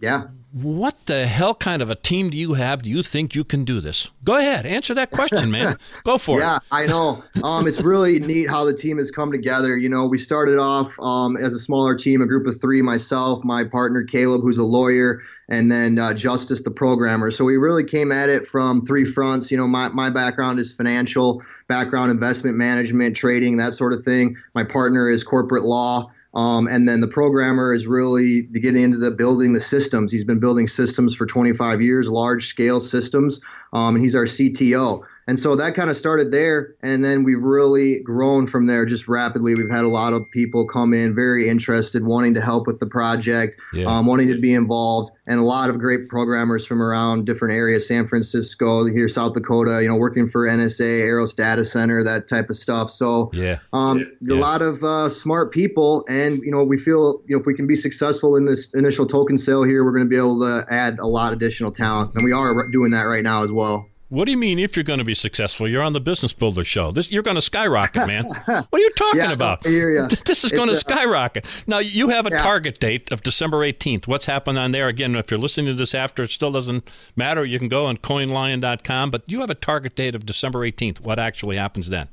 Yeah 0.00 0.28
what 0.62 1.04
the 1.04 1.26
hell 1.26 1.54
kind 1.54 1.82
of 1.82 1.90
a 1.90 1.94
team 1.94 2.30
do 2.30 2.38
you 2.38 2.54
have? 2.54 2.82
Do 2.82 2.88
you 2.88 3.02
think 3.02 3.34
you 3.34 3.44
can 3.44 3.66
do 3.66 3.78
this? 3.78 4.10
Go 4.24 4.36
ahead, 4.36 4.64
answer 4.64 4.94
that 4.94 5.10
question, 5.10 5.50
man. 5.50 5.76
Go 6.04 6.16
for 6.16 6.38
yeah, 6.38 6.56
it. 6.56 6.62
Yeah, 6.72 6.78
I 6.78 6.86
know. 6.86 7.22
Um, 7.44 7.66
it's 7.66 7.78
really 7.78 8.20
neat 8.20 8.48
how 8.48 8.64
the 8.64 8.72
team 8.72 8.96
has 8.96 9.10
come 9.10 9.30
together. 9.30 9.76
You 9.76 9.90
know, 9.90 10.06
we 10.06 10.18
started 10.18 10.58
off 10.58 10.98
um, 10.98 11.36
as 11.36 11.52
a 11.52 11.58
smaller 11.58 11.94
team, 11.94 12.22
a 12.22 12.26
group 12.26 12.46
of 12.46 12.58
three 12.58 12.80
myself, 12.80 13.44
my 13.44 13.64
partner 13.64 14.02
Caleb, 14.02 14.40
who's 14.40 14.56
a 14.56 14.64
lawyer, 14.64 15.20
and 15.50 15.70
then 15.70 15.98
uh, 15.98 16.14
Justice, 16.14 16.62
the 16.62 16.70
programmer. 16.70 17.30
So 17.30 17.44
we 17.44 17.58
really 17.58 17.84
came 17.84 18.10
at 18.10 18.30
it 18.30 18.46
from 18.46 18.80
three 18.80 19.04
fronts. 19.04 19.50
You 19.50 19.58
know, 19.58 19.68
my, 19.68 19.90
my 19.90 20.08
background 20.08 20.58
is 20.58 20.72
financial 20.72 21.42
background, 21.68 22.10
investment 22.10 22.56
management, 22.56 23.14
trading, 23.14 23.58
that 23.58 23.74
sort 23.74 23.92
of 23.92 24.02
thing. 24.04 24.36
My 24.54 24.64
partner 24.64 25.10
is 25.10 25.22
corporate 25.22 25.64
law. 25.64 26.12
Um, 26.36 26.68
and 26.68 26.86
then 26.86 27.00
the 27.00 27.08
programmer 27.08 27.72
is 27.72 27.86
really 27.86 28.42
getting 28.42 28.82
into 28.82 28.98
the 28.98 29.10
building 29.10 29.54
the 29.54 29.60
systems. 29.60 30.12
He's 30.12 30.22
been 30.22 30.38
building 30.38 30.68
systems 30.68 31.14
for 31.14 31.24
25 31.24 31.80
years, 31.80 32.10
large 32.10 32.48
scale 32.48 32.78
systems, 32.78 33.40
um, 33.72 33.96
and 33.96 34.04
he's 34.04 34.14
our 34.14 34.26
CTO. 34.26 35.02
And 35.28 35.40
so 35.40 35.56
that 35.56 35.74
kind 35.74 35.90
of 35.90 35.96
started 35.96 36.30
there, 36.30 36.76
and 36.82 37.04
then 37.04 37.24
we've 37.24 37.42
really 37.42 37.98
grown 37.98 38.46
from 38.46 38.66
there 38.66 38.86
just 38.86 39.08
rapidly. 39.08 39.56
We've 39.56 39.68
had 39.68 39.84
a 39.84 39.88
lot 39.88 40.12
of 40.12 40.30
people 40.30 40.64
come 40.66 40.94
in 40.94 41.16
very 41.16 41.48
interested, 41.48 42.04
wanting 42.04 42.34
to 42.34 42.40
help 42.40 42.68
with 42.68 42.78
the 42.78 42.86
project, 42.86 43.56
Yeah. 43.72 43.86
um, 43.86 44.06
wanting 44.06 44.28
to 44.28 44.38
be 44.38 44.54
involved, 44.54 45.10
and 45.26 45.40
a 45.40 45.42
lot 45.42 45.68
of 45.68 45.80
great 45.80 46.08
programmers 46.08 46.64
from 46.64 46.80
around 46.80 47.26
different 47.26 47.54
areas, 47.54 47.88
San 47.88 48.06
Francisco, 48.06 48.84
here, 48.86 49.08
South 49.08 49.34
Dakota, 49.34 49.82
you 49.82 49.88
know, 49.88 49.96
working 49.96 50.28
for 50.28 50.46
NSA, 50.46 51.00
EROS 51.00 51.34
Data 51.34 51.64
Center, 51.64 52.04
that 52.04 52.28
type 52.28 52.48
of 52.48 52.56
stuff. 52.56 52.88
So 52.88 53.30
Yeah. 53.34 53.56
um, 53.72 54.04
a 54.30 54.34
lot 54.34 54.62
of 54.62 54.84
uh, 54.84 55.08
smart 55.08 55.50
people, 55.50 56.04
and 56.08 56.40
you 56.44 56.52
know, 56.52 56.62
we 56.62 56.78
feel 56.78 57.20
you 57.26 57.34
know 57.34 57.40
if 57.40 57.46
we 57.46 57.54
can 57.54 57.66
be 57.66 57.74
successful 57.74 58.36
in 58.36 58.44
this 58.44 58.74
initial 58.74 59.06
token 59.06 59.38
sale 59.38 59.64
here, 59.64 59.84
we're 59.84 59.90
going 59.90 60.04
to 60.04 60.08
be 60.08 60.16
able 60.16 60.38
to 60.40 60.64
add 60.70 61.00
a 61.00 61.06
lot 61.06 61.32
of 61.32 61.38
additional 61.38 61.72
talent, 61.72 62.12
and 62.14 62.22
we 62.24 62.30
are 62.30 62.68
doing 62.68 62.92
that 62.92 63.02
right 63.02 63.24
now 63.24 63.42
as 63.42 63.50
well. 63.50 63.88
What 64.08 64.26
do 64.26 64.30
you 64.30 64.36
mean 64.36 64.60
if 64.60 64.76
you're 64.76 64.84
going 64.84 65.00
to 65.00 65.04
be 65.04 65.14
successful? 65.14 65.68
You're 65.68 65.82
on 65.82 65.92
the 65.92 66.00
Business 66.00 66.32
Builder 66.32 66.62
show. 66.62 66.92
This, 66.92 67.10
you're 67.10 67.24
going 67.24 67.34
to 67.34 67.42
skyrocket, 67.42 68.06
man. 68.06 68.22
what 68.46 68.68
are 68.72 68.78
you 68.78 68.90
talking 68.90 69.20
Yeah, 69.20 69.32
about? 69.32 69.66
I 69.66 69.70
hear 69.70 69.90
ya. 69.90 70.06
This 70.24 70.44
is 70.44 70.52
going 70.52 70.68
to 70.68 70.74
It's, 70.74 70.84
uh, 70.86 70.94
skyrocket. 70.94 71.44
Now, 71.66 71.78
you 71.78 72.08
have 72.10 72.24
a 72.26 72.30
Yeah. 72.30 72.42
target 72.42 72.78
date 72.78 73.10
of 73.10 73.24
December 73.24 73.64
18th. 73.64 74.06
What's 74.06 74.26
happened 74.26 74.58
on 74.58 74.70
there? 74.70 74.86
Again, 74.86 75.16
if 75.16 75.30
you're 75.30 75.40
listening 75.40 75.66
to 75.66 75.74
this 75.74 75.92
after, 75.94 76.22
it 76.22 76.30
still 76.30 76.52
doesn't 76.52 76.88
matter. 77.16 77.44
You 77.44 77.58
can 77.58 77.68
go 77.68 77.86
on 77.86 77.96
coinlion.com, 77.96 79.10
but 79.10 79.22
you 79.26 79.40
have 79.40 79.50
a 79.50 79.54
target 79.56 79.96
date 79.96 80.14
of 80.14 80.24
December 80.24 80.60
18th. 80.60 81.00
What 81.00 81.18
actually 81.18 81.56
happens 81.56 81.88
then? 81.88 82.08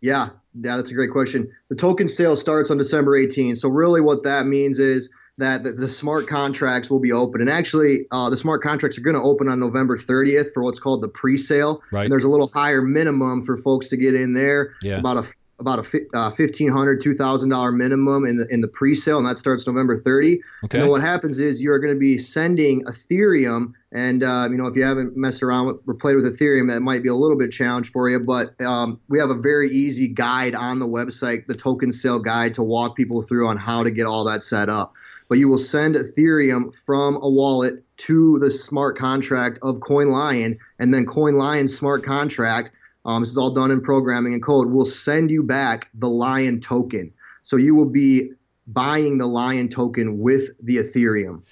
Yeah, 0.00 0.30
yeah, 0.54 0.76
that's 0.76 0.90
a 0.90 0.94
great 0.94 1.10
question. 1.10 1.50
The 1.68 1.76
token 1.76 2.08
sale 2.08 2.36
starts 2.36 2.70
on 2.70 2.78
December 2.78 3.18
18th. 3.18 3.58
So 3.58 3.68
really, 3.68 4.00
what 4.00 4.22
that 4.22 4.46
means 4.46 4.78
is 4.78 5.10
that 5.38 5.64
the, 5.64 5.72
the 5.72 5.88
smart 5.88 6.26
contracts 6.26 6.90
will 6.90 7.00
be 7.00 7.12
open, 7.12 7.40
and 7.40 7.50
actually, 7.50 8.06
uh, 8.10 8.28
the 8.30 8.36
smart 8.36 8.62
contracts 8.62 8.98
are 8.98 9.02
going 9.02 9.16
to 9.16 9.22
open 9.22 9.48
on 9.48 9.58
November 9.58 9.96
30th 9.96 10.52
for 10.52 10.62
what's 10.62 10.80
called 10.80 11.02
the 11.02 11.08
pre-sale. 11.08 11.82
Right. 11.90 12.02
And 12.02 12.12
there's 12.12 12.24
a 12.24 12.28
little 12.28 12.48
higher 12.48 12.82
minimum 12.82 13.42
for 13.42 13.56
folks 13.56 13.88
to 13.88 13.96
get 13.96 14.14
in 14.14 14.34
there. 14.34 14.74
Yeah. 14.82 14.90
It's 14.90 14.98
about 14.98 15.16
a 15.16 15.28
about 15.60 15.80
a 15.80 16.06
uh, 16.14 16.30
fifteen 16.30 16.70
hundred, 16.70 17.00
two 17.00 17.14
thousand 17.14 17.50
dollar 17.50 17.72
minimum 17.72 18.24
in 18.24 18.36
the 18.36 18.46
in 18.48 18.60
the 18.60 18.68
pre-sale, 18.68 19.18
and 19.18 19.26
that 19.26 19.38
starts 19.38 19.66
November 19.66 19.98
30. 19.98 20.40
Okay. 20.64 20.78
And 20.78 20.82
then 20.82 20.88
what 20.88 21.00
happens 21.00 21.40
is 21.40 21.60
you're 21.60 21.78
going 21.78 21.92
to 21.92 21.98
be 21.98 22.16
sending 22.18 22.84
Ethereum, 22.84 23.72
and 23.90 24.22
uh, 24.22 24.48
you 24.50 24.56
know 24.56 24.66
if 24.66 24.76
you 24.76 24.84
haven't 24.84 25.16
messed 25.16 25.42
around 25.42 25.66
with 25.66 25.76
or 25.86 25.94
played 25.94 26.16
with 26.16 26.26
Ethereum, 26.26 26.68
that 26.68 26.80
might 26.80 27.02
be 27.02 27.08
a 27.08 27.14
little 27.14 27.36
bit 27.36 27.50
challenge 27.50 27.90
for 27.90 28.08
you. 28.08 28.20
But 28.20 28.60
um, 28.60 29.00
we 29.08 29.18
have 29.18 29.30
a 29.30 29.34
very 29.34 29.68
easy 29.70 30.08
guide 30.08 30.54
on 30.54 30.78
the 30.78 30.86
website, 30.86 31.46
the 31.46 31.56
token 31.56 31.92
sale 31.92 32.20
guide, 32.20 32.54
to 32.54 32.62
walk 32.62 32.96
people 32.96 33.22
through 33.22 33.48
on 33.48 33.56
how 33.56 33.82
to 33.82 33.90
get 33.90 34.06
all 34.06 34.24
that 34.24 34.42
set 34.42 34.68
up. 34.68 34.94
But 35.28 35.38
you 35.38 35.48
will 35.48 35.58
send 35.58 35.94
Ethereum 35.94 36.74
from 36.74 37.16
a 37.16 37.28
wallet 37.28 37.84
to 37.98 38.38
the 38.38 38.50
smart 38.50 38.96
contract 38.96 39.58
of 39.62 39.76
CoinLion, 39.76 40.58
and 40.78 40.94
then 40.94 41.04
CoinLion's 41.04 41.76
smart 41.76 42.02
contract. 42.02 42.70
Um, 43.04 43.22
this 43.22 43.30
is 43.30 43.38
all 43.38 43.50
done 43.50 43.70
in 43.70 43.80
programming 43.80 44.34
and 44.34 44.42
code. 44.42 44.68
Will 44.68 44.84
send 44.84 45.30
you 45.30 45.42
back 45.42 45.88
the 45.94 46.08
Lion 46.08 46.60
token. 46.60 47.12
So 47.42 47.56
you 47.56 47.74
will 47.74 47.88
be 47.88 48.32
buying 48.66 49.18
the 49.18 49.26
Lion 49.26 49.68
token 49.68 50.18
with 50.18 50.50
the 50.62 50.76
Ethereum. 50.76 51.42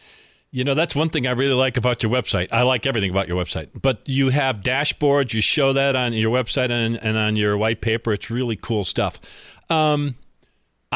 You 0.50 0.64
know, 0.64 0.74
that's 0.74 0.94
one 0.94 1.10
thing 1.10 1.26
I 1.26 1.32
really 1.32 1.54
like 1.54 1.76
about 1.76 2.02
your 2.02 2.10
website. 2.10 2.48
I 2.52 2.62
like 2.62 2.86
everything 2.86 3.10
about 3.10 3.28
your 3.28 3.42
website, 3.42 3.68
but 3.82 4.00
you 4.08 4.30
have 4.30 4.60
dashboards. 4.60 5.34
You 5.34 5.42
show 5.42 5.72
that 5.74 5.96
on 5.96 6.12
your 6.12 6.32
website 6.32 6.70
and, 6.70 6.96
and 6.96 7.16
on 7.16 7.36
your 7.36 7.58
white 7.58 7.80
paper. 7.80 8.12
It's 8.12 8.30
really 8.30 8.56
cool 8.56 8.84
stuff. 8.84 9.20
Um, 9.68 10.14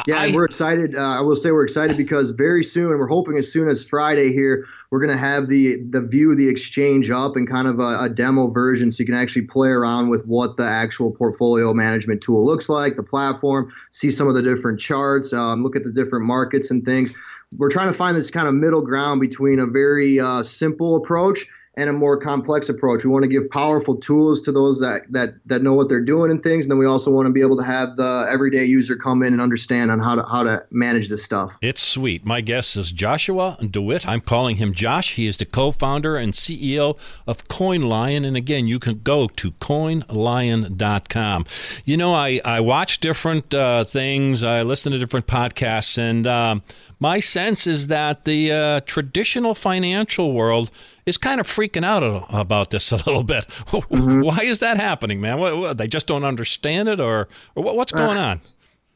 Yeah, 0.07 0.21
I- 0.21 0.27
and 0.27 0.35
we're 0.35 0.45
excited. 0.45 0.95
Uh, 0.95 1.19
I 1.19 1.21
will 1.21 1.35
say 1.35 1.51
we're 1.51 1.65
excited 1.65 1.97
because 1.97 2.31
very 2.31 2.63
soon, 2.63 2.91
we're 2.91 3.09
hoping 3.09 3.37
as 3.37 3.53
soon 3.53 3.69
as 3.69 3.85
Friday 3.85 4.33
here, 4.33 4.65
we're 4.91 5.01
going 5.01 5.11
to 5.11 5.17
have 5.19 5.49
the 5.49 5.83
the 5.91 6.01
view 6.01 6.35
the 6.37 6.49
exchange 6.49 7.11
up 7.11 7.35
and 7.37 7.49
kind 7.49 7.67
of 7.67 7.81
a, 7.81 8.05
a 8.05 8.09
demo 8.09 8.51
version, 8.51 8.93
so 8.93 9.01
you 9.01 9.07
can 9.07 9.15
actually 9.17 9.43
play 9.43 9.69
around 9.69 10.09
with 10.09 10.25
what 10.27 10.57
the 10.57 10.65
actual 10.65 11.11
portfolio 11.11 11.75
management 11.75 12.21
tool 12.23 12.47
looks 12.47 12.69
like, 12.69 12.97
the 12.97 13.03
platform, 13.03 13.73
see 13.91 14.11
some 14.13 14.29
of 14.29 14.35
the 14.35 14.43
different 14.43 14.79
charts, 14.79 15.33
um, 15.33 15.63
look 15.63 15.75
at 15.75 15.83
the 15.85 15.93
different 15.93 16.25
markets 16.25 16.71
and 16.71 16.85
things. 16.85 17.13
We're 17.57 17.71
trying 17.71 17.89
to 17.89 17.95
find 17.95 18.17
this 18.17 18.31
kind 18.31 18.47
of 18.47 18.55
middle 18.55 18.83
ground 18.83 19.21
between 19.21 19.59
a 19.59 19.67
very 19.67 20.21
uh, 20.21 20.45
simple 20.45 20.95
approach 20.97 21.47
and 21.75 21.89
a 21.89 21.93
more 21.93 22.17
complex 22.17 22.69
approach. 22.69 23.05
We 23.05 23.11
want 23.11 23.23
to 23.23 23.29
give 23.29 23.49
powerful 23.51 23.97
tools 23.97 24.43
to 24.43 24.53
those 24.53 24.81
that 24.81 25.03
that 25.11 25.35
that 25.47 25.63
know 25.63 25.75
what 25.75 25.89
they're 25.89 26.05
doing 26.05 26.31
and 26.31 26.43
things, 26.43 26.65
and 26.65 26.71
then 26.71 26.79
we 26.79 26.87
also 26.87 27.11
want 27.11 27.27
to 27.27 27.33
be 27.33 27.41
able 27.41 27.57
to 27.57 27.63
have 27.63 27.97
the 27.97 28.27
everyday 28.29 28.65
user 28.65 28.97
come 28.97 29.23
in 29.23 29.33
and 29.33 29.41
understand 29.41 29.91
on 29.91 30.01
how 30.01 30.17
to 30.17 30.23
how 30.25 30.43
to 30.43 30.65
manage 30.71 31.09
this 31.09 31.25
stuff. 31.25 31.59
It's 31.63 31.83
sweet. 31.83 32.25
My 32.25 32.41
guest 32.41 32.77
is 32.77 32.91
Joshua 32.91 33.57
DeWitt. 33.61 34.07
I'm 34.09 34.21
calling 34.21 34.57
him 34.57 34.75
Josh. 34.75 35.15
He 35.15 35.27
is 35.27 35.37
the 35.37 35.45
co-founder 35.45 36.17
and 36.17 36.33
CEO 36.33 36.99
of 37.27 37.45
CoinLion. 37.49 38.27
And 38.27 38.37
again, 38.37 38.67
you 38.67 38.79
can 38.79 39.01
go 39.01 39.29
to 39.29 39.53
coinlion.com. 39.53 41.47
You 41.85 41.97
know, 41.97 42.15
I, 42.15 42.41
I 42.45 42.61
watch 42.61 43.01
different 43.01 43.55
uh, 43.55 43.85
things. 43.85 44.43
I 44.43 44.63
listen 44.63 44.93
to 44.93 44.99
different 44.99 45.27
podcasts. 45.27 45.99
And 45.99 46.27
um, 46.27 46.63
my 46.99 47.21
sense 47.21 47.67
is 47.67 47.87
that 47.87 48.25
the 48.25 48.53
uh, 48.53 48.81
traditional 48.81 49.55
financial 49.55 50.33
world 50.33 50.71
is 51.07 51.17
kind 51.17 51.41
of 51.41 51.47
freaking 51.47 51.85
out 51.85 52.03
a- 52.03 52.25
about 52.37 52.71
this 52.71 52.93
a 52.93 52.97
little 53.07 53.25
bit. 53.25 53.45
Why 53.89 54.41
is 54.43 54.59
that 54.61 54.77
happening, 54.77 55.21
man? 55.21 55.39
What, 55.39 55.57
what, 55.57 55.79
they 55.79 55.87
just 55.87 56.07
don't 56.07 56.25
understand 56.25 56.89
it 56.89 57.01
or, 57.01 57.29
or 57.55 57.63
what, 57.63 57.77
what's 57.77 57.93
going 57.93 58.19
on? 58.19 58.41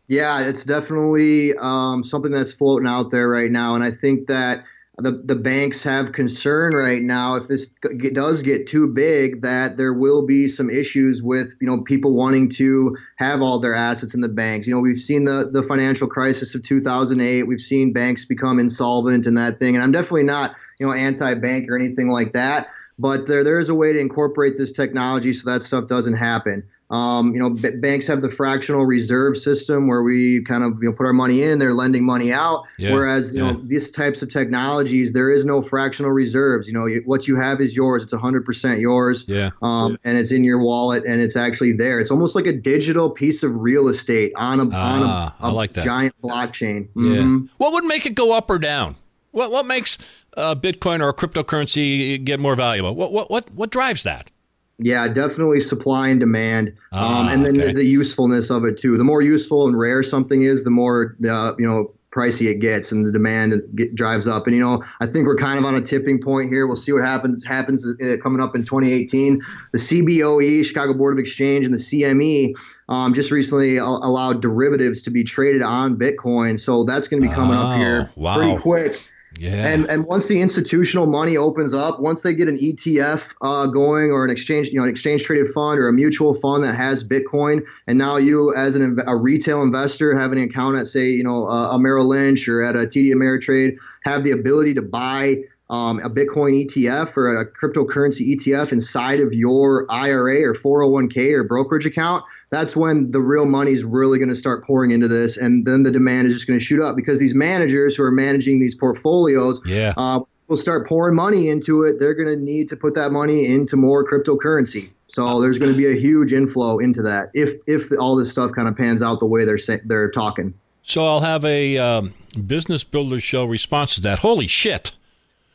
Yeah, 0.06 0.46
it's 0.46 0.64
definitely 0.64 1.54
um, 1.58 2.04
something 2.04 2.30
that's 2.30 2.52
floating 2.52 2.86
out 2.86 3.10
there 3.10 3.28
right 3.28 3.50
now, 3.50 3.74
and 3.74 3.82
I 3.82 3.90
think 3.90 4.26
that 4.28 4.64
the 4.98 5.10
the 5.24 5.34
banks 5.34 5.82
have 5.82 6.12
concern 6.12 6.72
right 6.72 7.02
now 7.02 7.34
if 7.34 7.48
this 7.48 7.70
g- 8.00 8.10
does 8.10 8.42
get 8.42 8.68
too 8.68 8.86
big 8.86 9.42
that 9.42 9.76
there 9.76 9.92
will 9.92 10.24
be 10.24 10.46
some 10.46 10.70
issues 10.70 11.20
with 11.20 11.54
you 11.60 11.66
know 11.66 11.80
people 11.80 12.14
wanting 12.14 12.48
to 12.48 12.96
have 13.16 13.42
all 13.42 13.58
their 13.58 13.74
assets 13.74 14.14
in 14.14 14.20
the 14.20 14.28
banks. 14.28 14.66
You 14.68 14.74
know, 14.74 14.80
we've 14.80 14.96
seen 14.96 15.24
the 15.24 15.50
the 15.52 15.62
financial 15.62 16.06
crisis 16.06 16.54
of 16.54 16.62
2008. 16.62 17.44
We've 17.44 17.60
seen 17.60 17.92
banks 17.92 18.24
become 18.24 18.60
insolvent 18.60 19.26
and 19.26 19.36
that 19.36 19.58
thing, 19.58 19.74
and 19.74 19.82
I'm 19.82 19.90
definitely 19.90 20.24
not 20.24 20.54
you 20.84 20.90
know 20.90 20.92
anti-bank 20.92 21.70
or 21.70 21.76
anything 21.76 22.08
like 22.08 22.32
that. 22.34 22.68
But 22.98 23.26
there 23.26 23.42
there 23.42 23.58
is 23.58 23.68
a 23.68 23.74
way 23.74 23.92
to 23.92 23.98
incorporate 23.98 24.56
this 24.56 24.70
technology 24.70 25.32
so 25.32 25.50
that 25.50 25.62
stuff 25.62 25.86
doesn't 25.88 26.14
happen. 26.14 26.62
Um, 26.90 27.34
you 27.34 27.40
know, 27.40 27.50
b- 27.50 27.70
banks 27.80 28.06
have 28.06 28.20
the 28.22 28.28
fractional 28.28 28.84
reserve 28.84 29.36
system 29.38 29.88
where 29.88 30.02
we 30.04 30.44
kind 30.44 30.62
of 30.62 30.74
you 30.80 30.90
know 30.90 30.94
put 30.94 31.06
our 31.06 31.12
money 31.14 31.42
in, 31.42 31.58
they're 31.58 31.72
lending 31.72 32.04
money 32.04 32.30
out. 32.30 32.64
Yeah, 32.78 32.92
Whereas 32.92 33.34
you 33.34 33.42
yeah. 33.42 33.52
know 33.52 33.60
these 33.64 33.90
types 33.90 34.22
of 34.22 34.28
technologies, 34.28 35.12
there 35.12 35.30
is 35.30 35.44
no 35.44 35.60
fractional 35.62 36.12
reserves. 36.12 36.68
You 36.68 36.74
know, 36.74 36.86
you, 36.86 37.02
what 37.04 37.26
you 37.26 37.34
have 37.36 37.60
is 37.60 37.74
yours. 37.74 38.04
It's 38.04 38.12
100% 38.12 38.80
yours. 38.80 39.24
Yeah. 39.26 39.50
Um, 39.62 39.98
and 40.04 40.16
it's 40.18 40.30
in 40.30 40.44
your 40.44 40.60
wallet, 40.60 41.04
and 41.04 41.20
it's 41.20 41.36
actually 41.36 41.72
there. 41.72 41.98
It's 41.98 42.12
almost 42.12 42.36
like 42.36 42.46
a 42.46 42.52
digital 42.52 43.10
piece 43.10 43.42
of 43.42 43.56
real 43.56 43.88
estate 43.88 44.32
on 44.36 44.60
a 44.60 44.64
on 44.64 44.70
Ah, 44.74 45.34
a, 45.40 45.46
I 45.46 45.48
a 45.48 45.52
like 45.52 45.72
that. 45.72 45.84
giant 45.84 46.14
blockchain. 46.22 46.86
Yeah. 46.94 47.22
Mhm. 47.22 47.48
What 47.56 47.72
would 47.72 47.84
make 47.84 48.06
it 48.06 48.14
go 48.14 48.32
up 48.32 48.48
or 48.50 48.58
down? 48.60 48.94
What 49.32 49.50
what 49.50 49.66
makes 49.66 49.98
uh, 50.36 50.54
Bitcoin 50.54 51.00
or 51.02 51.12
cryptocurrency 51.12 52.22
get 52.24 52.40
more 52.40 52.56
valuable? 52.56 52.94
What 52.94 53.12
what 53.12 53.30
what 53.30 53.50
what 53.52 53.70
drives 53.70 54.02
that? 54.04 54.30
Yeah, 54.78 55.06
definitely 55.06 55.60
supply 55.60 56.08
and 56.08 56.18
demand, 56.18 56.72
Ah, 56.92 57.20
um, 57.20 57.28
and 57.28 57.46
then 57.46 57.56
okay. 57.58 57.68
the, 57.68 57.74
the 57.74 57.84
usefulness 57.84 58.50
of 58.50 58.64
it 58.64 58.76
too. 58.76 58.96
The 58.96 59.04
more 59.04 59.22
useful 59.22 59.68
and 59.68 59.78
rare 59.78 60.02
something 60.02 60.42
is, 60.42 60.64
the 60.64 60.70
more 60.70 61.16
uh, 61.28 61.52
you 61.58 61.66
know 61.66 61.92
pricey 62.12 62.48
it 62.50 62.60
gets, 62.60 62.90
and 62.92 63.04
the 63.06 63.10
demand 63.12 63.54
get, 63.76 63.94
drives 63.94 64.26
up. 64.26 64.46
And 64.48 64.54
you 64.56 64.60
know, 64.62 64.82
I 65.00 65.06
think 65.06 65.26
we're 65.26 65.36
kind 65.36 65.58
of 65.60 65.64
on 65.64 65.74
a 65.76 65.80
tipping 65.80 66.20
point 66.20 66.48
here. 66.48 66.66
We'll 66.66 66.74
see 66.76 66.92
what 66.92 67.02
happens 67.02 67.44
happens 67.44 67.86
uh, 67.86 68.16
coming 68.20 68.40
up 68.42 68.56
in 68.56 68.64
2018. 68.64 69.40
The 69.72 69.78
CBOE, 69.78 70.64
Chicago 70.64 70.92
Board 70.94 71.14
of 71.14 71.18
Exchange, 71.20 71.64
and 71.64 71.72
the 71.74 71.78
CME 71.78 72.54
um, 72.88 73.14
just 73.14 73.30
recently 73.30 73.78
al- 73.78 74.00
allowed 74.02 74.42
derivatives 74.42 75.02
to 75.02 75.10
be 75.10 75.22
traded 75.22 75.62
on 75.62 75.96
Bitcoin, 75.96 76.58
so 76.58 76.82
that's 76.84 77.06
going 77.06 77.22
to 77.22 77.28
be 77.28 77.32
coming 77.34 77.56
Oh, 77.56 77.60
up 77.68 77.78
here 77.78 78.10
wow. 78.16 78.36
pretty 78.36 78.58
quick. 78.58 79.08
Yeah. 79.38 79.66
And 79.66 79.86
and 79.86 80.06
once 80.06 80.26
the 80.26 80.40
institutional 80.40 81.06
money 81.06 81.36
opens 81.36 81.74
up, 81.74 82.00
once 82.00 82.22
they 82.22 82.34
get 82.34 82.48
an 82.48 82.58
ETF 82.58 83.34
uh, 83.40 83.66
going 83.66 84.10
or 84.10 84.24
an 84.24 84.30
exchange, 84.30 84.68
you 84.68 84.78
know, 84.78 84.84
an 84.84 84.90
exchange 84.90 85.24
traded 85.24 85.48
fund 85.48 85.78
or 85.80 85.88
a 85.88 85.92
mutual 85.92 86.34
fund 86.34 86.62
that 86.64 86.74
has 86.74 87.02
Bitcoin, 87.02 87.64
and 87.86 87.98
now 87.98 88.16
you 88.16 88.54
as 88.54 88.76
an 88.76 88.98
a 89.06 89.16
retail 89.16 89.62
investor 89.62 90.16
have 90.16 90.32
an 90.32 90.38
account 90.38 90.76
at 90.76 90.86
say, 90.86 91.08
you 91.08 91.24
know, 91.24 91.48
uh, 91.48 91.70
a 91.72 91.78
Merrill 91.78 92.06
Lynch 92.06 92.48
or 92.48 92.62
at 92.62 92.76
a 92.76 92.80
TD 92.80 93.12
Ameritrade, 93.12 93.78
have 94.04 94.24
the 94.24 94.30
ability 94.30 94.74
to 94.74 94.82
buy. 94.82 95.44
Um, 95.70 95.98
a 96.00 96.10
Bitcoin 96.10 96.66
ETF 96.66 97.16
or 97.16 97.38
a 97.38 97.50
cryptocurrency 97.50 98.36
ETF 98.36 98.70
inside 98.70 99.20
of 99.20 99.32
your 99.32 99.90
IRA 99.90 100.42
or 100.42 100.52
401k 100.52 101.32
or 101.32 101.42
brokerage 101.42 101.86
account, 101.86 102.22
that's 102.54 102.76
when 102.76 103.10
the 103.10 103.20
real 103.20 103.46
money 103.46 103.72
is 103.72 103.84
really 103.84 104.18
going 104.18 104.28
to 104.28 104.36
start 104.36 104.64
pouring 104.64 104.90
into 104.90 105.08
this, 105.08 105.36
and 105.36 105.66
then 105.66 105.82
the 105.82 105.90
demand 105.90 106.28
is 106.28 106.34
just 106.34 106.46
going 106.46 106.58
to 106.58 106.64
shoot 106.64 106.80
up 106.80 106.96
because 106.96 107.18
these 107.18 107.34
managers 107.34 107.96
who 107.96 108.02
are 108.02 108.12
managing 108.12 108.60
these 108.60 108.74
portfolios, 108.74 109.60
yeah. 109.66 109.92
uh, 109.96 110.20
will 110.48 110.56
start 110.56 110.86
pouring 110.86 111.14
money 111.14 111.48
into 111.48 111.82
it. 111.84 111.98
They're 111.98 112.14
going 112.14 112.28
to 112.28 112.42
need 112.42 112.68
to 112.68 112.76
put 112.76 112.94
that 112.94 113.12
money 113.12 113.46
into 113.46 113.76
more 113.76 114.04
cryptocurrency. 114.04 114.90
So 115.08 115.40
there's 115.40 115.58
going 115.58 115.70
to 115.70 115.76
be 115.76 115.86
a 115.86 115.96
huge 115.96 116.32
inflow 116.32 116.78
into 116.78 117.02
that 117.02 117.28
if 117.34 117.54
if 117.66 117.90
all 117.98 118.16
this 118.16 118.30
stuff 118.30 118.52
kind 118.52 118.68
of 118.68 118.76
pans 118.76 119.02
out 119.02 119.20
the 119.20 119.26
way 119.26 119.44
they're 119.44 119.58
sa- 119.58 119.76
they're 119.84 120.10
talking. 120.10 120.54
So 120.82 121.06
I'll 121.06 121.20
have 121.20 121.44
a 121.44 121.78
um, 121.78 122.14
business 122.46 122.84
builder 122.84 123.20
show 123.20 123.44
response 123.44 123.94
to 123.94 124.00
that. 124.02 124.18
Holy 124.18 124.46
shit! 124.46 124.92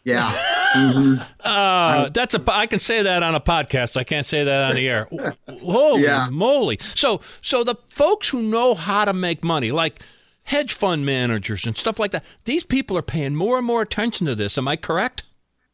Yeah. 0.10 0.32
hmm 0.74 1.16
Uh, 1.44 2.10
that's 2.10 2.36
a. 2.36 2.44
I 2.48 2.68
can 2.68 2.80
say 2.80 3.02
that 3.04 3.24
on 3.24 3.34
a 3.36 3.40
podcast. 3.40 3.98
I 3.98 4.04
can't 4.04 4.26
say 4.28 4.44
that 4.44 4.70
on 4.70 4.76
the 4.76 4.88
air. 4.88 5.08
Holy 5.62 6.04
Yeah. 6.04 6.28
moly! 6.32 6.80
So, 6.96 7.22
so 7.42 7.64
the 7.64 7.76
folks 7.88 8.30
who 8.30 8.42
know 8.42 8.76
how 8.76 9.06
to 9.06 9.14
make 9.14 9.44
money, 9.44 9.72
like 9.72 10.00
hedge 10.44 10.74
fund 10.74 11.06
managers 11.06 11.66
and 11.66 11.76
stuff 11.78 11.98
like 12.00 12.12
that, 12.12 12.24
these 12.46 12.64
people 12.64 12.98
are 12.98 13.02
paying 13.04 13.36
more 13.36 13.58
and 13.58 13.66
more 13.66 13.82
attention 13.82 14.28
to 14.28 14.36
this. 14.36 14.58
Am 14.58 14.68
I 14.68 14.76
correct? 14.76 15.24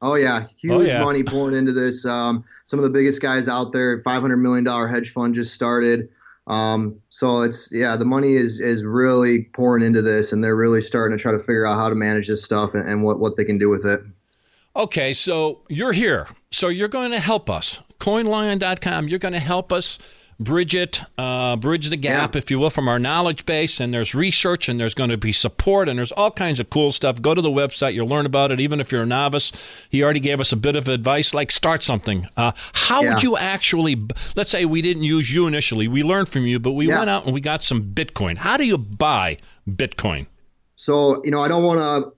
Oh 0.02 0.16
yeah, 0.16 0.46
huge 0.60 0.74
Oh, 0.74 0.82
yeah. 0.82 1.00
money 1.04 1.24
pouring 1.24 1.56
into 1.58 1.72
this. 1.74 2.06
Um, 2.06 2.44
some 2.66 2.80
of 2.80 2.84
the 2.84 2.90
biggest 2.92 3.22
guys 3.22 3.48
out 3.48 3.74
there, 3.74 4.02
five 4.04 4.22
hundred 4.22 4.38
million 4.38 4.64
dollar 4.64 4.88
hedge 4.88 5.12
fund 5.12 5.34
just 5.36 5.54
started. 5.54 6.10
Um, 6.48 7.00
so 7.10 7.42
it's 7.42 7.70
yeah, 7.74 7.96
the 7.96 8.06
money 8.06 8.34
is 8.36 8.60
is 8.60 8.84
really 8.84 9.46
pouring 9.54 9.84
into 9.84 10.02
this, 10.02 10.32
and 10.32 10.44
they're 10.44 10.56
really 10.56 10.82
starting 10.82 11.18
to 11.18 11.22
try 11.22 11.32
to 11.32 11.40
figure 11.40 11.66
out 11.66 11.76
how 11.80 11.90
to 11.90 11.96
manage 11.96 12.28
this 12.28 12.44
stuff 12.44 12.76
and, 12.76 12.88
and 12.88 13.04
what 13.04 13.20
what 13.20 13.36
they 13.36 13.44
can 13.46 13.58
do 13.58 13.68
with 13.70 13.86
it. 13.86 14.02
Okay, 14.76 15.14
so 15.14 15.62
you're 15.70 15.94
here. 15.94 16.28
So 16.52 16.68
you're 16.68 16.88
going 16.90 17.12
to 17.12 17.20
help 17.20 17.50
us. 17.50 17.82
CoinLion.com. 18.00 19.08
You're 19.08 19.20
going 19.20 19.34
to 19.34 19.40
help 19.40 19.72
us 19.72 19.98
bridge 20.38 20.76
it, 20.76 21.02
uh, 21.18 21.56
bridge 21.56 21.90
the 21.90 21.96
gap, 21.96 22.36
Yeah. 22.36 22.40
if 22.40 22.52
you 22.52 22.60
will, 22.60 22.70
from 22.70 22.90
our 22.90 23.00
knowledge 23.00 23.46
base. 23.46 23.80
And 23.80 23.94
there's 23.94 24.14
research, 24.14 24.68
and 24.68 24.78
there's 24.78 24.94
going 24.94 25.10
to 25.12 25.16
be 25.18 25.32
support, 25.32 25.88
and 25.88 25.98
there's 25.98 26.12
all 26.12 26.30
kinds 26.30 26.60
of 26.60 26.70
cool 26.70 26.92
stuff. 26.92 27.22
Go 27.22 27.34
to 27.34 27.42
the 27.42 27.50
website. 27.50 27.94
You'll 27.94 28.10
learn 28.10 28.26
about 28.26 28.52
it. 28.52 28.60
Even 28.60 28.82
if 28.82 28.92
you're 28.92 29.04
a 29.04 29.06
novice, 29.06 29.54
he 29.90 30.04
already 30.04 30.20
gave 30.20 30.42
us 30.42 30.52
a 30.52 30.58
bit 30.58 30.76
of 30.76 30.90
advice, 30.90 31.34
like 31.34 31.54
start 31.54 31.84
something. 31.84 32.28
Uh, 32.36 32.52
how 32.74 33.02
Yeah. 33.02 33.14
would 33.14 33.24
you 33.24 33.38
actually? 33.38 33.96
Let's 34.36 34.50
say 34.52 34.66
we 34.66 34.82
didn't 34.82 35.04
use 35.04 35.34
you 35.34 35.48
initially. 35.48 35.88
We 35.88 36.04
learned 36.04 36.28
from 36.28 36.46
you, 36.46 36.60
but 36.60 36.74
we 36.74 36.90
Yeah. 36.90 36.98
went 36.98 37.10
out 37.10 37.24
and 37.24 37.34
we 37.34 37.40
got 37.40 37.64
some 37.64 37.94
Bitcoin. 37.94 38.36
How 38.36 38.58
do 38.58 38.66
you 38.66 38.78
buy 38.78 39.38
Bitcoin? 39.70 40.28
So 40.76 41.24
you 41.24 41.32
know, 41.32 41.40
I 41.40 41.48
don't 41.48 41.64
want 41.64 41.80
to. 41.80 42.12